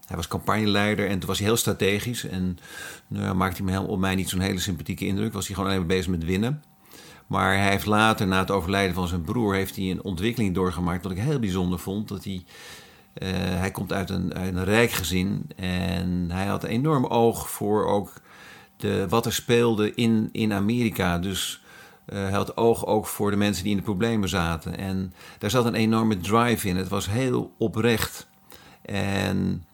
Hij 0.07 0.17
was 0.17 0.29
campagneleider 0.29 1.09
en 1.09 1.19
toen 1.19 1.29
was 1.29 1.39
hij 1.39 1.47
heel 1.47 1.57
strategisch. 1.57 2.25
En 2.25 2.59
nou, 3.07 3.35
maakte 3.35 3.63
hij 3.63 3.73
me 3.73 3.87
op 3.87 3.99
mij 3.99 4.15
niet 4.15 4.29
zo'n 4.29 4.41
hele 4.41 4.59
sympathieke 4.59 5.07
indruk. 5.07 5.33
Was 5.33 5.47
hij 5.47 5.55
gewoon 5.55 5.71
alleen 5.71 5.87
maar 5.87 5.97
bezig 5.97 6.11
met 6.11 6.25
winnen. 6.25 6.63
Maar 7.33 7.57
hij 7.57 7.71
heeft 7.71 7.87
later, 7.87 8.27
na 8.27 8.39
het 8.39 8.51
overlijden 8.51 8.95
van 8.95 9.09
zijn 9.09 9.23
broer, 9.23 9.55
heeft 9.55 9.77
hij 9.77 9.91
een 9.91 10.03
ontwikkeling 10.03 10.55
doorgemaakt. 10.55 11.03
Wat 11.03 11.13
ik 11.13 11.19
heel 11.19 11.39
bijzonder 11.39 11.79
vond. 11.79 12.09
Dat 12.09 12.25
hij, 12.25 12.45
uh, 13.23 13.29
hij 13.35 13.71
komt 13.71 13.93
uit 13.93 14.11
een, 14.11 14.47
een 14.47 14.65
rijk 14.65 14.91
gezin. 14.91 15.51
En 15.57 16.31
hij 16.31 16.47
had 16.47 16.65
een 16.65 16.71
enorm 16.71 17.07
oog 17.07 17.51
voor 17.51 17.87
ook 17.87 18.13
de, 18.77 19.09
wat 19.09 19.27
er 19.27 19.33
speelde 19.33 19.95
in, 19.95 20.29
in 20.33 20.53
Amerika. 20.53 21.19
Dus 21.19 21.63
uh, 22.07 22.19
hij 22.19 22.31
had 22.31 22.57
oog 22.57 22.87
ook 22.87 23.07
voor 23.07 23.31
de 23.31 23.37
mensen 23.37 23.63
die 23.63 23.73
in 23.73 23.79
de 23.79 23.85
problemen 23.85 24.29
zaten. 24.29 24.79
En 24.79 25.15
daar 25.39 25.51
zat 25.51 25.65
een 25.65 25.75
enorme 25.75 26.19
drive 26.19 26.69
in. 26.69 26.77
Het 26.77 26.89
was 26.89 27.11
heel 27.11 27.55
oprecht. 27.59 28.29
En 28.83 29.65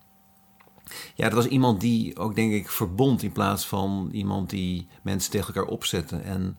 ja, 1.14 1.24
dat 1.24 1.32
was 1.32 1.46
iemand 1.46 1.80
die 1.80 2.16
ook, 2.16 2.34
denk 2.34 2.52
ik, 2.52 2.70
verbond 2.70 3.22
in 3.22 3.32
plaats 3.32 3.66
van 3.66 4.08
iemand 4.12 4.50
die 4.50 4.86
mensen 5.02 5.30
tegen 5.30 5.54
elkaar 5.54 5.70
opzette. 5.70 6.16
En 6.16 6.58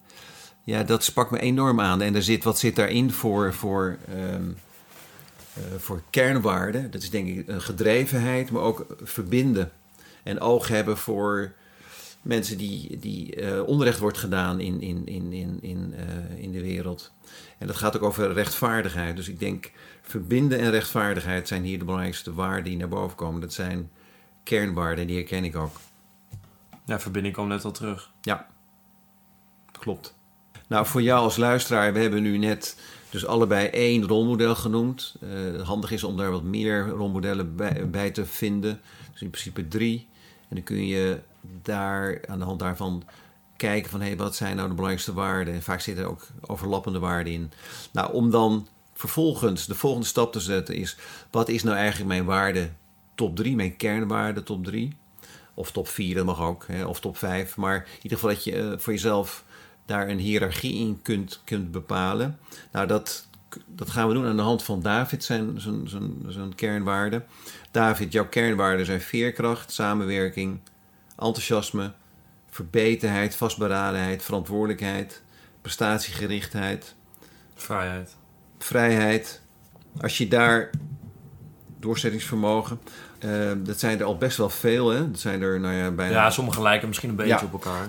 ja, 0.69 0.83
dat 0.83 1.03
sprak 1.03 1.31
me 1.31 1.39
enorm 1.39 1.79
aan. 1.79 2.01
En 2.01 2.15
er 2.15 2.23
zit, 2.23 2.43
wat 2.43 2.59
zit 2.59 2.75
daarin 2.75 3.11
voor, 3.11 3.53
voor, 3.53 3.97
um, 4.09 4.57
uh, 5.57 5.63
voor 5.77 6.01
kernwaarden? 6.09 6.91
Dat 6.91 7.01
is 7.01 7.09
denk 7.09 7.27
ik 7.27 7.47
een 7.47 7.61
gedrevenheid, 7.61 8.51
maar 8.51 8.61
ook 8.61 8.85
verbinden. 9.01 9.71
En 10.23 10.39
oog 10.39 10.67
hebben 10.67 10.97
voor 10.97 11.53
mensen 12.21 12.57
die, 12.57 12.99
die 12.99 13.41
uh, 13.41 13.63
onrecht 13.63 13.99
wordt 13.99 14.17
gedaan 14.17 14.59
in, 14.59 14.81
in, 14.81 15.07
in, 15.07 15.33
in, 15.33 15.57
in, 15.61 15.93
uh, 15.97 16.43
in 16.43 16.51
de 16.51 16.61
wereld. 16.61 17.11
En 17.57 17.67
dat 17.67 17.75
gaat 17.75 17.95
ook 17.95 18.03
over 18.03 18.33
rechtvaardigheid. 18.33 19.15
Dus 19.15 19.29
ik 19.29 19.39
denk, 19.39 19.71
verbinden 20.01 20.59
en 20.59 20.71
rechtvaardigheid 20.71 21.47
zijn 21.47 21.63
hier 21.63 21.79
de 21.79 21.85
belangrijkste 21.85 22.33
waarden 22.33 22.63
die 22.63 22.77
naar 22.77 22.87
boven 22.87 23.15
komen. 23.15 23.41
Dat 23.41 23.53
zijn 23.53 23.89
kernwaarden, 24.43 25.07
die 25.07 25.15
herken 25.15 25.43
ik 25.43 25.55
ook. 25.55 25.75
Ja, 26.85 26.99
verbinding 26.99 27.35
komt 27.35 27.47
net 27.47 27.65
al 27.65 27.71
terug. 27.71 28.11
Ja, 28.21 28.47
klopt. 29.71 30.17
Nou, 30.69 30.85
voor 30.85 31.01
jou 31.01 31.19
als 31.19 31.37
luisteraar, 31.37 31.93
we 31.93 31.99
hebben 31.99 32.21
nu 32.21 32.37
net 32.37 32.77
dus 33.09 33.25
allebei 33.25 33.67
één 33.67 34.07
rolmodel 34.07 34.55
genoemd. 34.55 35.15
Uh, 35.23 35.61
handig 35.61 35.91
is 35.91 36.03
om 36.03 36.17
daar 36.17 36.31
wat 36.31 36.43
meer 36.43 36.87
rolmodellen 36.87 37.55
bij, 37.91 38.11
te 38.11 38.25
vinden. 38.25 38.81
Dus 39.11 39.21
in 39.21 39.29
principe 39.29 39.67
drie. 39.67 40.07
En 40.47 40.55
dan 40.55 40.63
kun 40.63 40.87
je 40.87 41.19
daar 41.61 42.21
aan 42.27 42.39
de 42.39 42.45
hand 42.45 42.59
daarvan 42.59 43.03
kijken 43.57 43.91
van 43.91 43.99
hé, 43.99 44.07
hey, 44.07 44.17
wat 44.17 44.35
zijn 44.35 44.55
nou 44.55 44.67
de 44.67 44.73
belangrijkste 44.73 45.13
waarden? 45.13 45.53
En 45.53 45.61
vaak 45.61 45.81
zitten 45.81 46.03
er 46.03 46.09
ook 46.09 46.27
overlappende 46.41 46.99
waarden 46.99 47.33
in. 47.33 47.51
Nou, 47.91 48.13
om 48.13 48.29
dan 48.29 48.67
vervolgens 48.93 49.65
de 49.65 49.75
volgende 49.75 50.07
stap 50.07 50.31
te 50.31 50.39
zetten 50.39 50.75
is, 50.75 50.97
wat 51.31 51.49
is 51.49 51.63
nou 51.63 51.77
eigenlijk 51.77 52.09
mijn 52.09 52.25
waarde 52.25 52.69
top 53.15 53.35
3, 53.35 53.55
mijn 53.55 53.77
kernwaarde 53.77 54.43
top 54.43 54.63
3? 54.63 54.95
Of 55.53 55.71
top 55.71 55.87
4, 55.87 56.15
dat 56.15 56.25
mag 56.25 56.41
ook, 56.41 56.65
hè, 56.67 56.85
of 56.85 56.99
top 56.99 57.17
5. 57.17 57.57
Maar 57.57 57.75
in 57.75 58.01
ieder 58.01 58.17
geval 58.17 58.33
dat 58.33 58.43
je 58.43 58.55
uh, 58.55 58.73
voor 58.77 58.93
jezelf 58.93 59.43
daar 59.89 60.07
een 60.09 60.19
hiërarchie 60.19 60.73
in 60.73 60.99
kunt, 61.01 61.41
kunt 61.43 61.71
bepalen. 61.71 62.39
Nou, 62.71 62.87
dat, 62.87 63.27
dat 63.65 63.89
gaan 63.89 64.07
we 64.07 64.13
doen 64.13 64.25
aan 64.25 64.35
de 64.35 64.41
hand 64.41 64.63
van 64.63 64.81
David, 64.81 65.23
zijn, 65.23 65.61
zijn, 65.61 65.89
zijn, 65.89 66.13
zijn 66.27 66.55
kernwaarden. 66.55 67.25
David, 67.71 68.11
jouw 68.11 68.27
kernwaarden 68.27 68.85
zijn 68.85 69.01
veerkracht, 69.01 69.71
samenwerking, 69.71 70.59
enthousiasme, 71.17 71.91
verbeterheid, 72.49 73.35
vastberadenheid, 73.35 74.23
verantwoordelijkheid, 74.23 75.21
prestatiegerichtheid. 75.61 76.95
Vrijheid. 77.55 78.15
Vrijheid. 78.57 79.41
Als 80.01 80.17
je 80.17 80.27
daar 80.27 80.69
doorzettingsvermogen. 81.79 82.79
Uh, 83.25 83.51
dat 83.57 83.79
zijn 83.79 83.99
er 83.99 84.05
al 84.05 84.17
best 84.17 84.37
wel 84.37 84.49
veel, 84.49 84.89
hè? 84.89 85.11
Dat 85.11 85.19
zijn 85.19 85.41
er, 85.41 85.59
nou 85.59 85.73
ja, 85.73 85.91
bijna... 85.91 86.13
Ja, 86.13 86.29
sommige 86.29 86.61
lijken 86.61 86.87
misschien 86.87 87.09
een 87.09 87.15
beetje 87.15 87.45
op 87.45 87.51
elkaar. 87.51 87.87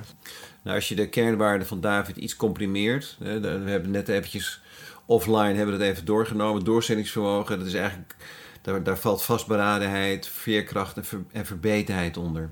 Nou, 0.63 0.77
als 0.77 0.89
je 0.89 0.95
de 0.95 1.09
kernwaarden 1.09 1.67
van 1.67 1.81
David 1.81 2.17
iets 2.17 2.37
comprimeert... 2.37 3.17
Hè, 3.23 3.41
we 3.41 3.71
hebben 3.71 3.91
net 3.91 4.09
eventjes 4.09 4.61
offline 5.07 5.55
hebben 5.55 5.75
we 5.75 5.81
dat 5.81 5.89
even 5.89 6.05
doorgenomen. 6.05 6.65
Doorzettingsvermogen, 6.65 7.59
dat 7.59 7.67
is 7.67 7.75
eigenlijk... 7.75 8.17
Daar, 8.63 8.83
daar 8.83 8.99
valt 8.99 9.23
vastberadenheid, 9.23 10.29
veerkracht 10.29 10.97
en, 10.97 11.05
ver, 11.05 11.25
en 11.33 11.47
verbeterheid 11.47 12.17
onder. 12.17 12.51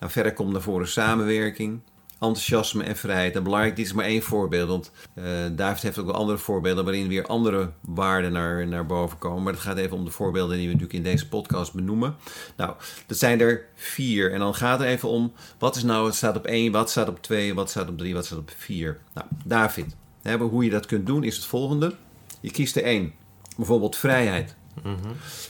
Nou, 0.00 0.12
verder 0.12 0.32
komt 0.32 0.52
naar 0.52 0.60
voren 0.60 0.88
samenwerking, 0.88 1.80
enthousiasme 2.20 2.82
en 2.82 2.96
vrijheid. 2.96 3.36
En 3.36 3.42
belangrijk, 3.42 3.76
dit 3.76 3.86
is 3.86 3.92
maar 3.92 4.04
één 4.04 4.22
voorbeeld, 4.22 4.68
want 4.68 4.90
uh, 5.14 5.24
David 5.52 5.82
heeft 5.82 5.98
ook 5.98 6.06
wel 6.06 6.14
andere 6.14 6.38
voorbeelden 6.38 6.84
waarin 6.84 7.08
weer 7.08 7.26
andere 7.26 7.70
waarden 7.80 8.32
naar, 8.32 8.66
naar 8.66 8.86
boven 8.86 9.18
komen. 9.18 9.42
Maar 9.42 9.52
het 9.52 9.62
gaat 9.62 9.76
even 9.76 9.96
om 9.96 10.04
de 10.04 10.10
voorbeelden 10.10 10.56
die 10.56 10.66
we 10.66 10.72
natuurlijk 10.72 10.98
in 10.98 11.10
deze 11.10 11.28
podcast 11.28 11.72
benoemen. 11.72 12.16
Nou, 12.56 12.74
dat 13.06 13.18
zijn 13.18 13.40
er 13.40 13.64
vier. 13.74 14.32
En 14.32 14.38
dan 14.38 14.54
gaat 14.54 14.78
het 14.78 14.88
even 14.88 15.08
om, 15.08 15.32
wat 15.58 15.76
is 15.76 15.82
nou, 15.82 16.06
het 16.06 16.14
staat 16.14 16.36
op 16.36 16.46
één, 16.46 16.72
wat 16.72 16.90
staat 16.90 17.08
op 17.08 17.22
twee, 17.22 17.54
wat 17.54 17.70
staat 17.70 17.88
op 17.88 17.98
drie, 17.98 18.14
wat 18.14 18.26
staat 18.26 18.38
op 18.38 18.52
vier. 18.56 19.00
Nou, 19.14 19.26
David, 19.44 19.96
hoe 20.38 20.64
je 20.64 20.70
dat 20.70 20.86
kunt 20.86 21.06
doen 21.06 21.24
is 21.24 21.36
het 21.36 21.44
volgende. 21.44 21.94
Je 22.40 22.50
kiest 22.50 22.76
er 22.76 22.82
één, 22.82 23.12
bijvoorbeeld 23.56 23.96
vrijheid. 23.96 24.54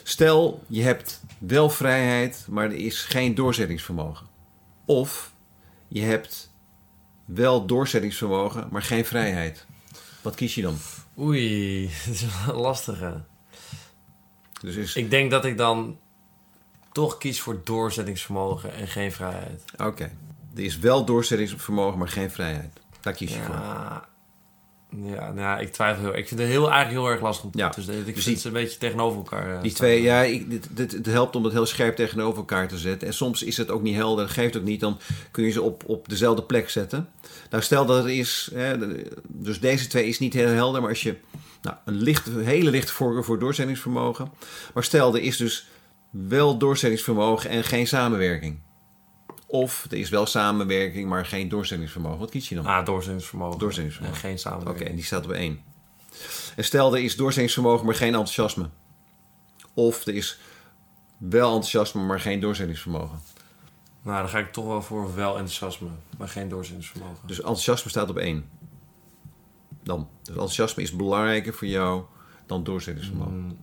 Stel, 0.03 0.63
je 0.67 0.83
hebt 0.83 1.23
wel 1.39 1.71
vrijheid, 1.71 2.47
maar 2.51 2.65
er 2.65 2.77
is 2.77 3.03
geen 3.03 3.35
doorzettingsvermogen. 3.35 4.27
Of 4.85 5.33
je 5.89 6.01
hebt 6.01 6.55
wel 7.27 7.67
doorzettingsvermogen, 7.67 8.69
maar 8.71 8.83
geen 8.83 9.05
vrijheid. 9.05 9.67
Wat 10.23 10.35
kies 10.35 10.55
je 10.55 10.62
dan? 10.62 10.77
Oei, 11.19 11.83
dat 12.07 12.15
is 12.15 12.25
wel 12.47 12.61
lastig. 12.61 12.99
Dus 14.61 14.77
is... 14.77 14.97
Ik 14.97 15.11
denk 15.11 15.31
dat 15.31 15.45
ik 15.45 15.57
dan 15.57 15.99
toch 16.93 17.19
kies 17.19 17.41
voor 17.41 17.61
doorzettingsvermogen 17.65 18.75
en 18.75 18.89
geen 18.89 19.12
vrijheid. 19.12 19.65
Oké. 19.77 20.11
Er 20.55 20.62
is 20.62 20.79
wel 20.79 21.05
doorzettingsvermogen, 21.05 21.99
maar 21.99 22.09
geen 22.09 22.31
vrijheid. 22.31 22.81
Daar 23.01 23.12
kies 23.12 23.35
je 23.35 23.43
voor. 23.43 24.07
Ja, 24.90 25.33
nou, 25.33 25.61
ik 25.61 25.72
twijfel 25.72 26.03
heel 26.03 26.16
Ik 26.16 26.29
vind 26.29 26.40
het 26.40 26.49
heel, 26.49 26.70
eigenlijk 26.70 27.03
heel 27.03 27.12
erg 27.12 27.22
lastig 27.22 27.44
om 27.44 27.51
ja. 27.55 27.68
dus 27.68 27.87
Ik 27.88 28.14
dus 28.14 28.25
vind 28.25 28.37
het 28.37 28.44
een 28.44 28.53
beetje 28.53 28.79
tegenover 28.79 29.18
elkaar 29.18 29.55
uh, 29.55 29.62
Die 29.62 29.72
twee, 29.72 30.03
ja, 30.03 30.22
ik, 30.22 30.51
dit, 30.51 30.68
dit, 30.70 30.92
het 30.92 31.07
helpt 31.07 31.37
om 31.37 31.44
het 31.44 31.53
heel 31.53 31.66
scherp 31.66 31.96
tegenover 31.96 32.38
elkaar 32.38 32.68
te 32.68 32.79
zetten. 32.79 33.09
En 33.09 33.14
soms 33.14 33.42
is 33.42 33.57
het 33.57 33.70
ook 33.70 33.83
niet 33.83 33.94
helder, 33.94 34.25
dat 34.25 34.35
geeft 34.35 34.57
ook 34.57 34.62
niet. 34.62 34.81
Dan 34.81 34.99
kun 35.31 35.44
je 35.44 35.51
ze 35.51 35.62
op, 35.62 35.83
op 35.87 36.09
dezelfde 36.09 36.42
plek 36.42 36.70
zetten. 36.70 37.09
Nou, 37.51 37.62
stel 37.62 37.87
dat 37.87 37.96
het 37.96 38.12
is... 38.12 38.51
Hè, 38.55 38.77
dus 39.27 39.61
deze 39.61 39.87
twee 39.87 40.07
is 40.07 40.18
niet 40.18 40.35
heel 40.35 40.49
helder, 40.49 40.81
maar 40.81 40.90
als 40.90 41.03
je... 41.03 41.16
Nou, 41.62 41.77
een, 41.85 42.03
licht, 42.03 42.27
een 42.27 42.44
hele 42.44 42.70
lichte 42.70 42.92
voorkeur 42.92 43.25
voor 43.25 43.38
doorzettingsvermogen. 43.38 44.31
Maar 44.75 44.85
stel, 44.85 45.14
er 45.14 45.22
is 45.22 45.37
dus 45.37 45.66
wel 46.11 46.59
doorzettingsvermogen 46.59 47.51
en 47.51 47.64
geen 47.64 47.87
samenwerking. 47.87 48.59
Of 49.47 49.87
er 49.91 49.99
is 49.99 50.09
wel 50.09 50.27
samenwerking, 50.27 51.09
maar 51.09 51.27
geen 51.27 51.49
doorzettingsvermogen. 51.49 52.19
Wat 52.19 52.31
kies 52.31 52.49
je 52.49 52.55
dan? 52.55 52.67
Ah, 52.67 52.85
doorzettingsvermogen. 52.85 53.59
Doorzettingsvermogen. 53.59 54.17
En 54.17 54.29
geen 54.29 54.39
samenwerking. 54.39 54.81
Oké, 54.81 54.91
en 54.91 54.97
die 54.97 55.05
staat 55.05 55.25
op 55.25 55.31
één. 55.31 55.63
En 56.57 56.65
stel 56.65 56.95
er 56.97 57.03
is 57.03 57.17
doorzettingsvermogen, 57.17 57.87
maar 57.87 57.95
geen 57.95 58.09
enthousiasme. 58.15 58.69
Of 59.75 60.07
er 60.07 60.15
is 60.15 60.39
wel 61.19 61.47
enthousiasme, 61.47 62.03
maar 62.03 62.21
geen 62.21 62.41
doorzettingsvermogen. 62.41 63.21
Nou, 64.03 64.21
dan 64.21 64.29
ga 64.29 64.39
ik 64.39 64.53
toch 64.53 64.67
wel 64.67 64.83
voor 64.83 65.15
wel 65.15 65.31
enthousiasme, 65.31 65.89
maar 66.19 66.29
geen 66.29 66.49
doorzettingsvermogen. 66.49 67.27
Dus 67.27 67.37
enthousiasme 67.37 67.91
staat 67.91 68.11
op 68.11 68.17
één. 68.17 68.49
Dan. 69.83 70.09
Dus 70.23 70.29
enthousiasme 70.29 70.83
is 70.83 70.93
belangrijker 70.93 71.55
voor 71.55 71.69
jou 71.69 72.03
dan 72.47 72.65
doorzettingsvermogen. 72.65 73.33
Mm, 73.33 73.59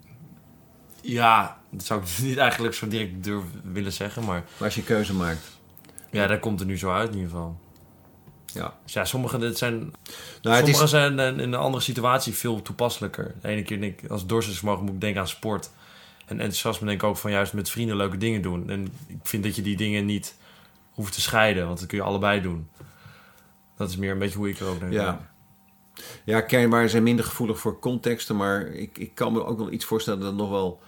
ja, 1.02 1.62
dat 1.70 1.84
zou 1.84 2.02
ik 2.02 2.08
niet 2.28 2.38
eigenlijk 2.38 2.74
zo 2.74 2.88
direct 2.88 3.24
durven 3.24 3.74
willen 3.74 3.94
zeggen, 3.94 4.24
maar... 4.24 4.44
Maar 4.58 4.68
als 4.68 4.76
je 4.76 4.84
keuze 4.84 5.14
maakt. 5.14 5.62
Ja, 6.14 6.28
dat 6.28 6.40
komt 6.40 6.60
er 6.60 6.66
nu 6.66 6.78
zo 6.78 6.92
uit 6.92 7.10
in 7.10 7.16
ieder 7.16 7.30
geval. 7.30 7.58
Ja. 8.46 8.74
Dus 8.84 8.94
ja, 8.94 9.06
sommige, 9.06 9.38
dit 9.38 9.58
zijn, 9.58 9.94
nou, 10.42 10.58
sommige 10.58 10.84
is... 10.84 10.90
zijn 10.90 11.20
in 11.20 11.40
een 11.40 11.56
andere 11.56 11.84
situatie 11.84 12.34
veel 12.34 12.62
toepasselijker. 12.62 13.36
De 13.42 13.48
ene 13.48 13.64
keer 13.64 13.80
denk 13.80 14.02
ik, 14.02 14.10
als 14.10 14.26
doorzettingsvermogen 14.26 14.86
moet 14.86 14.94
ik 14.94 15.02
denken 15.02 15.22
aan 15.22 15.28
sport. 15.28 15.72
En 16.26 16.40
enthousiasme 16.40 16.88
denk 16.88 17.02
ik 17.02 17.08
ook 17.08 17.18
van 17.18 17.32
juist 17.32 17.54
met 17.54 17.70
vrienden 17.70 17.96
leuke 17.96 18.18
dingen 18.18 18.42
doen. 18.42 18.70
En 18.70 18.88
ik 19.08 19.18
vind 19.24 19.44
dat 19.44 19.56
je 19.56 19.62
die 19.62 19.78
dingen 19.78 20.06
niet 20.06 20.38
hoeft 20.92 21.14
te 21.14 21.22
scheiden, 21.22 21.66
want 21.66 21.80
dat 21.80 21.88
kun 21.88 21.98
je 21.98 22.04
allebei 22.04 22.42
doen. 22.42 22.70
Dat 23.78 23.90
is 23.90 23.98
meer 23.98 24.12
een 24.12 24.20
beetje 24.20 24.38
hoe 24.38 24.50
ik 24.50 24.60
er 24.60 24.68
ook 24.68 24.80
denk. 24.80 24.94
Ja. 24.94 25.32
Ja, 26.24 26.42
kernwaarden 26.42 26.90
zijn 26.90 27.04
minder 27.04 27.26
gevoelig 27.26 27.60
voor 27.60 27.80
contexten, 27.80 28.36
maar 28.36 28.66
ik, 28.66 28.98
ik 28.98 29.16
kan 29.16 29.34
me 29.34 29.46
ook 29.46 29.58
wel 29.58 29.72
iets 29.72 29.86
voorstellen 29.86 30.20
dat 30.20 30.30
het 30.30 30.38
nog 30.38 30.50
wel, 30.50 30.82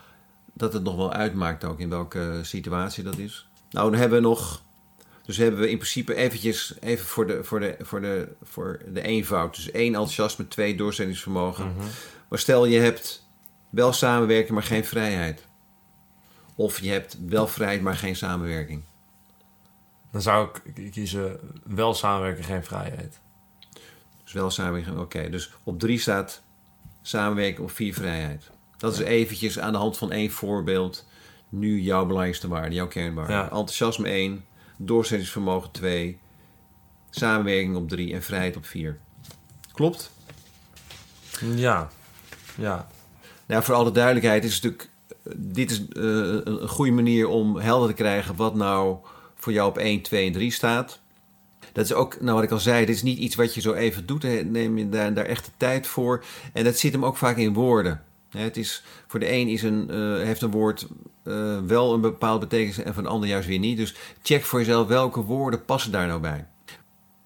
dat 0.54 0.74
het 0.74 0.84
nog 0.84 0.96
wel 0.96 1.14
uitmaakt 1.14 1.64
ook 1.64 1.80
in 1.80 1.90
welke 1.90 2.40
situatie 2.42 3.04
dat 3.04 3.18
is. 3.18 3.50
Nou, 3.70 3.92
dan 3.92 4.00
hebben 4.00 4.22
we 4.22 4.28
nog 4.28 4.64
dus 5.26 5.38
hebben 5.38 5.60
we 5.60 5.70
in 5.70 5.78
principe 5.78 6.16
eventjes, 6.16 6.74
even 6.80 7.06
voor 7.06 7.28
de, 7.28 7.44
voor 7.44 7.60
de, 7.60 7.76
voor 7.82 8.02
de, 8.02 8.28
voor 8.44 8.82
de 8.88 9.02
eenvoud. 9.02 9.56
Dus 9.56 9.72
één 9.72 9.86
enthousiasme, 9.86 10.48
twee 10.48 10.76
doorzettingsvermogen. 10.76 11.68
Mhm. 11.68 11.86
Maar 12.28 12.40
stel 12.40 12.66
je 12.66 12.80
hebt 12.80 13.28
wel 13.70 13.94
samenwerking, 13.94 14.52
maar 14.52 14.64
geen 14.64 14.86
vrijheid. 14.86 15.46
Of 16.56 16.80
je 16.80 16.90
hebt 16.90 17.18
wel 17.28 17.48
vrijheid, 17.48 17.82
maar 17.82 17.96
geen 17.96 18.16
samenwerking. 18.16 18.84
Dan 20.12 20.22
zou 20.22 20.50
ik 20.64 20.92
kiezen 20.92 21.40
wel 21.64 21.94
samenwerken, 21.94 22.44
geen 22.44 22.64
vrijheid. 22.64 23.20
Dus 24.24 24.34
wel 24.34 24.50
samenwerking, 24.50 25.00
oké. 25.00 25.30
Dus 25.30 25.52
op 25.64 25.80
drie 25.80 26.00
staat 26.00 26.42
samenwerken, 27.02 27.64
op 27.64 27.72
vier 27.72 27.94
vrijheid. 27.94 28.50
Dat 28.78 28.94
is 28.94 29.00
eventjes 29.00 29.60
aan 29.60 29.72
de 29.72 29.78
hand 29.78 29.98
van 29.98 30.12
één 30.12 30.32
voorbeeld 30.32 31.06
nu 31.50 31.82
jouw 31.82 32.06
belangrijkste 32.06 32.48
waarde, 32.48 32.76
jouw 32.76 32.88
kernwaarde. 32.88 33.34
Ja. 33.34 33.44
Enthousiasme 33.44 34.10
1, 34.10 34.46
doorzettingsvermogen 34.78 35.72
2, 35.72 36.20
samenwerking 37.10 37.76
op 37.76 37.90
3 37.90 38.14
en 38.14 38.24
vrijheid 38.24 38.56
op 38.56 38.66
4. 38.66 38.98
Klopt? 39.74 40.12
Ja, 41.56 41.90
ja. 42.58 42.88
Nou, 43.46 43.64
voor 43.64 43.76
alle 43.76 43.92
duidelijkheid 43.92 44.44
is 44.44 44.62
natuurlijk, 44.62 44.90
dit 45.36 45.72
is 45.72 45.80
uh, 45.80 45.86
een 46.44 46.68
goede 46.68 46.92
manier 46.92 47.28
om 47.28 47.58
helder 47.58 47.90
te 47.90 47.96
krijgen 47.96 48.36
wat 48.36 48.56
nou 48.56 48.98
voor 49.36 49.54
jou 49.54 49.70
op 49.70 49.78
1, 49.78 50.02
2 50.02 50.28
en 50.28 50.34
3 50.34 50.52
staat. 50.52 51.00
Dat 51.74 51.86
is 51.86 51.94
ook, 51.94 52.22
nou 52.22 52.36
wat 52.36 52.44
ik 52.44 52.52
al 52.52 52.60
zei, 52.60 52.86
dit 52.86 52.96
is 52.96 53.04
niet 53.04 53.18
iets 53.18 53.36
wat 53.36 53.54
je 53.54 53.62
zo 53.62 53.74
even 53.74 54.06
doet. 54.06 54.24
Neem 54.52 54.78
je 54.78 54.90
daar, 54.90 55.14
daar 55.14 55.26
echt 55.26 55.46
de 55.46 55.52
tijd 55.58 55.88
voor. 55.88 56.24
En 56.54 56.64
dat 56.64 56.78
zit 56.78 56.92
hem 56.92 57.06
ook 57.06 57.18
vaak 57.18 57.38
in 57.38 57.54
woorden. 57.54 58.04
Het 58.36 58.58
is, 58.58 58.84
voor 59.08 59.20
de 59.20 59.32
een 59.32 59.48
is 59.48 59.64
een, 59.64 59.88
uh, 59.92 60.24
heeft 60.24 60.42
een 60.42 60.52
woord 60.52 60.88
uh, 61.24 61.60
wel 61.60 61.94
een 61.94 62.02
bepaalde 62.02 62.40
betekenis 62.40 62.78
en 62.78 62.94
voor 62.94 63.04
de 63.04 63.10
ander 63.10 63.30
juist 63.30 63.48
weer 63.48 63.60
niet. 63.60 63.78
Dus 63.78 63.96
check 64.22 64.44
voor 64.44 64.60
jezelf 64.60 64.88
welke 64.88 65.22
woorden 65.22 65.66
passen 65.66 65.92
daar 65.92 66.08
nou 66.08 66.20
bij. 66.20 66.48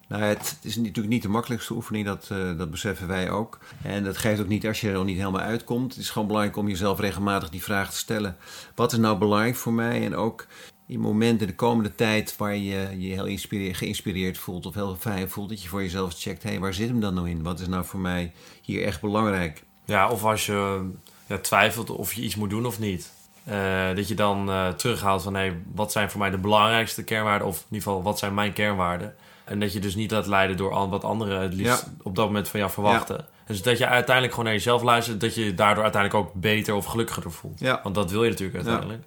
Nou, 0.07 0.23
het 0.23 0.57
is 0.61 0.75
natuurlijk 0.75 1.07
niet 1.07 1.21
de 1.21 1.29
makkelijkste 1.29 1.73
oefening, 1.73 2.05
dat, 2.05 2.29
uh, 2.31 2.57
dat 2.57 2.71
beseffen 2.71 3.07
wij 3.07 3.29
ook. 3.29 3.59
En 3.83 4.03
dat 4.03 4.17
geeft 4.17 4.41
ook 4.41 4.47
niet 4.47 4.67
als 4.67 4.81
je 4.81 4.87
er 4.87 4.93
nog 4.93 5.05
niet 5.05 5.17
helemaal 5.17 5.41
uitkomt. 5.41 5.93
Het 5.93 6.03
is 6.03 6.09
gewoon 6.09 6.27
belangrijk 6.27 6.57
om 6.57 6.67
jezelf 6.67 6.99
regelmatig 6.99 7.49
die 7.49 7.63
vraag 7.63 7.89
te 7.89 7.97
stellen. 7.97 8.37
Wat 8.75 8.91
is 8.91 8.97
nou 8.97 9.17
belangrijk 9.17 9.55
voor 9.55 9.73
mij? 9.73 10.05
En 10.05 10.15
ook 10.15 10.47
in 10.87 10.99
momenten 10.99 11.47
de 11.47 11.55
komende 11.55 11.95
tijd 11.95 12.37
waar 12.37 12.55
je 12.55 12.97
je 12.97 13.13
heel 13.13 13.37
geïnspireerd 13.73 14.37
voelt 14.37 14.65
of 14.65 14.73
heel 14.73 14.95
fijn 14.95 15.29
voelt, 15.29 15.49
dat 15.49 15.63
je 15.63 15.69
voor 15.69 15.81
jezelf 15.81 16.13
checkt, 16.17 16.43
hé, 16.43 16.49
hey, 16.49 16.59
waar 16.59 16.73
zit 16.73 16.87
hem 16.87 16.99
dan 16.99 17.13
nou 17.13 17.29
in? 17.29 17.43
Wat 17.43 17.59
is 17.59 17.67
nou 17.67 17.85
voor 17.85 17.99
mij 17.99 18.33
hier 18.61 18.83
echt 18.83 19.01
belangrijk? 19.01 19.63
Ja, 19.89 20.09
of 20.09 20.23
als 20.23 20.45
je 20.45 20.89
ja, 21.25 21.37
twijfelt 21.37 21.89
of 21.89 22.13
je 22.13 22.21
iets 22.21 22.35
moet 22.35 22.49
doen 22.49 22.65
of 22.65 22.79
niet. 22.79 23.11
Uh, 23.49 23.95
dat 23.95 24.07
je 24.07 24.15
dan 24.15 24.49
uh, 24.49 24.67
terughaalt 24.67 25.23
van 25.23 25.33
hey, 25.33 25.61
wat 25.73 25.91
zijn 25.91 26.09
voor 26.11 26.19
mij 26.19 26.29
de 26.29 26.37
belangrijkste 26.37 27.03
kernwaarden, 27.03 27.47
of 27.47 27.57
in 27.57 27.63
ieder 27.69 27.87
geval 27.87 28.03
wat 28.03 28.19
zijn 28.19 28.33
mijn 28.33 28.53
kernwaarden. 28.53 29.15
En 29.43 29.59
dat 29.59 29.73
je 29.73 29.79
dus 29.79 29.95
niet 29.95 30.11
laat 30.11 30.27
leiden 30.27 30.57
door 30.57 30.89
wat 30.89 31.03
anderen 31.03 31.41
het 31.41 31.53
liefst 31.53 31.85
op 32.01 32.15
dat 32.15 32.25
moment 32.25 32.47
van 32.49 32.59
jou 32.59 32.71
verwachten. 32.71 33.15
Ja. 33.17 33.25
Dus 33.45 33.61
dat 33.61 33.77
je 33.77 33.87
uiteindelijk 33.87 34.33
gewoon 34.33 34.45
naar 34.45 34.57
jezelf 34.57 34.81
luistert, 34.81 35.21
dat 35.21 35.35
je 35.35 35.53
daardoor 35.53 35.83
uiteindelijk 35.83 36.25
ook 36.25 36.33
beter 36.33 36.73
of 36.73 36.85
gelukkiger 36.85 37.31
voelt. 37.31 37.59
Ja. 37.59 37.79
Want 37.83 37.95
dat 37.95 38.11
wil 38.11 38.23
je 38.23 38.29
natuurlijk 38.29 38.57
uiteindelijk. 38.57 39.03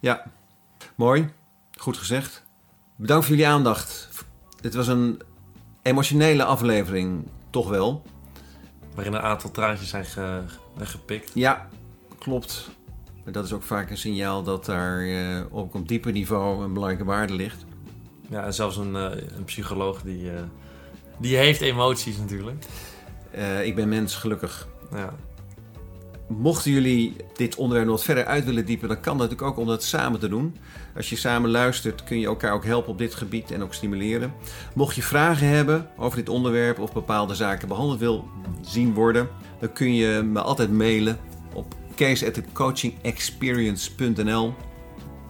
Ja, 0.00 0.24
mooi. 0.94 1.30
Goed 1.72 1.96
gezegd. 1.96 2.42
Bedankt 2.96 3.26
voor 3.26 3.34
jullie 3.34 3.50
aandacht. 3.50 4.08
Dit 4.60 4.74
was 4.74 4.86
een 4.86 5.22
emotionele 5.82 6.44
aflevering, 6.44 7.28
toch 7.50 7.68
wel. 7.68 8.02
Waarin 8.94 9.12
een 9.12 9.20
aantal 9.20 9.50
traantjes 9.50 9.88
zijn 9.88 10.48
weggepikt. 10.76 11.30
Ja, 11.34 11.68
klopt. 12.18 12.70
Maar 13.24 13.32
dat 13.32 13.44
is 13.44 13.52
ook 13.52 13.62
vaak 13.62 13.90
een 13.90 13.96
signaal 13.96 14.42
dat 14.42 14.64
daar 14.64 15.02
uh, 15.02 15.40
op 15.50 15.74
een 15.74 15.86
dieper 15.86 16.12
niveau 16.12 16.64
een 16.64 16.72
belangrijke 16.72 17.04
waarde 17.04 17.34
ligt. 17.34 17.64
Ja, 18.28 18.44
en 18.44 18.54
zelfs 18.54 18.76
een, 18.76 18.94
uh, 18.94 19.10
een 19.36 19.44
psycholoog 19.44 20.02
die, 20.02 20.30
die 21.18 21.36
heeft 21.36 21.60
emoties 21.60 22.16
natuurlijk. 22.16 22.64
ik 23.62 23.74
ben 23.74 23.88
mens, 23.88 24.14
gelukkig. 24.14 24.68
Ja. 24.92 25.14
Mochten 26.28 26.72
jullie 26.72 27.16
dit 27.34 27.56
onderwerp 27.56 27.86
nog 27.86 27.96
wat 27.96 28.04
verder 28.04 28.24
uit 28.24 28.44
willen 28.44 28.66
diepen, 28.66 28.88
dan 28.88 29.00
kan 29.00 29.18
dat 29.18 29.30
natuurlijk 29.30 29.58
ook 29.58 29.64
om 29.64 29.70
dat 29.70 29.82
samen 29.82 30.20
te 30.20 30.28
doen. 30.28 30.56
Als 30.96 31.10
je 31.10 31.16
samen 31.16 31.50
luistert, 31.50 32.04
kun 32.04 32.20
je 32.20 32.26
elkaar 32.26 32.52
ook 32.52 32.64
helpen 32.64 32.92
op 32.92 32.98
dit 32.98 33.14
gebied 33.14 33.50
en 33.50 33.62
ook 33.62 33.74
stimuleren. 33.74 34.32
Mocht 34.74 34.94
je 34.94 35.02
vragen 35.02 35.48
hebben 35.48 35.88
over 35.96 36.18
dit 36.18 36.28
onderwerp 36.28 36.78
of 36.78 36.92
bepaalde 36.92 37.34
zaken 37.34 37.68
behandeld 37.68 37.98
wil 37.98 38.28
zien 38.60 38.94
worden, 38.94 39.28
dan 39.60 39.72
kun 39.72 39.94
je 39.94 40.22
me 40.22 40.40
altijd 40.40 40.72
mailen 40.72 41.18
op 41.54 41.74
case@coachingexperience.nl. 41.96 44.54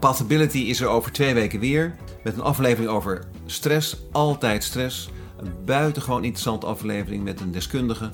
Pathability 0.01 0.59
is 0.59 0.81
er 0.81 0.89
over 0.89 1.13
twee 1.13 1.35
weken 1.35 1.61
weer 1.61 1.97
met 2.25 2.35
een 2.35 2.43
aflevering 2.43 2.91
over 2.91 3.25
stress, 3.47 3.97
altijd 4.13 4.65
stress. 4.65 5.09
Een 5.37 5.53
buitengewoon 5.65 6.25
interessante 6.25 6.67
aflevering 6.67 7.25
met 7.25 7.41
een 7.41 7.53
deskundige. 7.53 8.11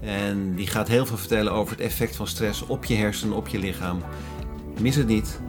En 0.00 0.54
die 0.54 0.66
gaat 0.66 0.88
heel 0.88 1.06
veel 1.06 1.16
vertellen 1.16 1.52
over 1.52 1.76
het 1.76 1.84
effect 1.84 2.16
van 2.16 2.26
stress 2.26 2.66
op 2.66 2.84
je 2.84 2.94
hersenen, 2.94 3.36
op 3.36 3.48
je 3.48 3.58
lichaam. 3.58 4.02
Mis 4.80 4.96
het 4.96 5.06
niet. 5.06 5.40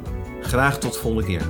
Graag 0.42 0.80
tot 0.80 0.94
de 0.94 1.00
volgende 1.00 1.28
keer. 1.28 1.48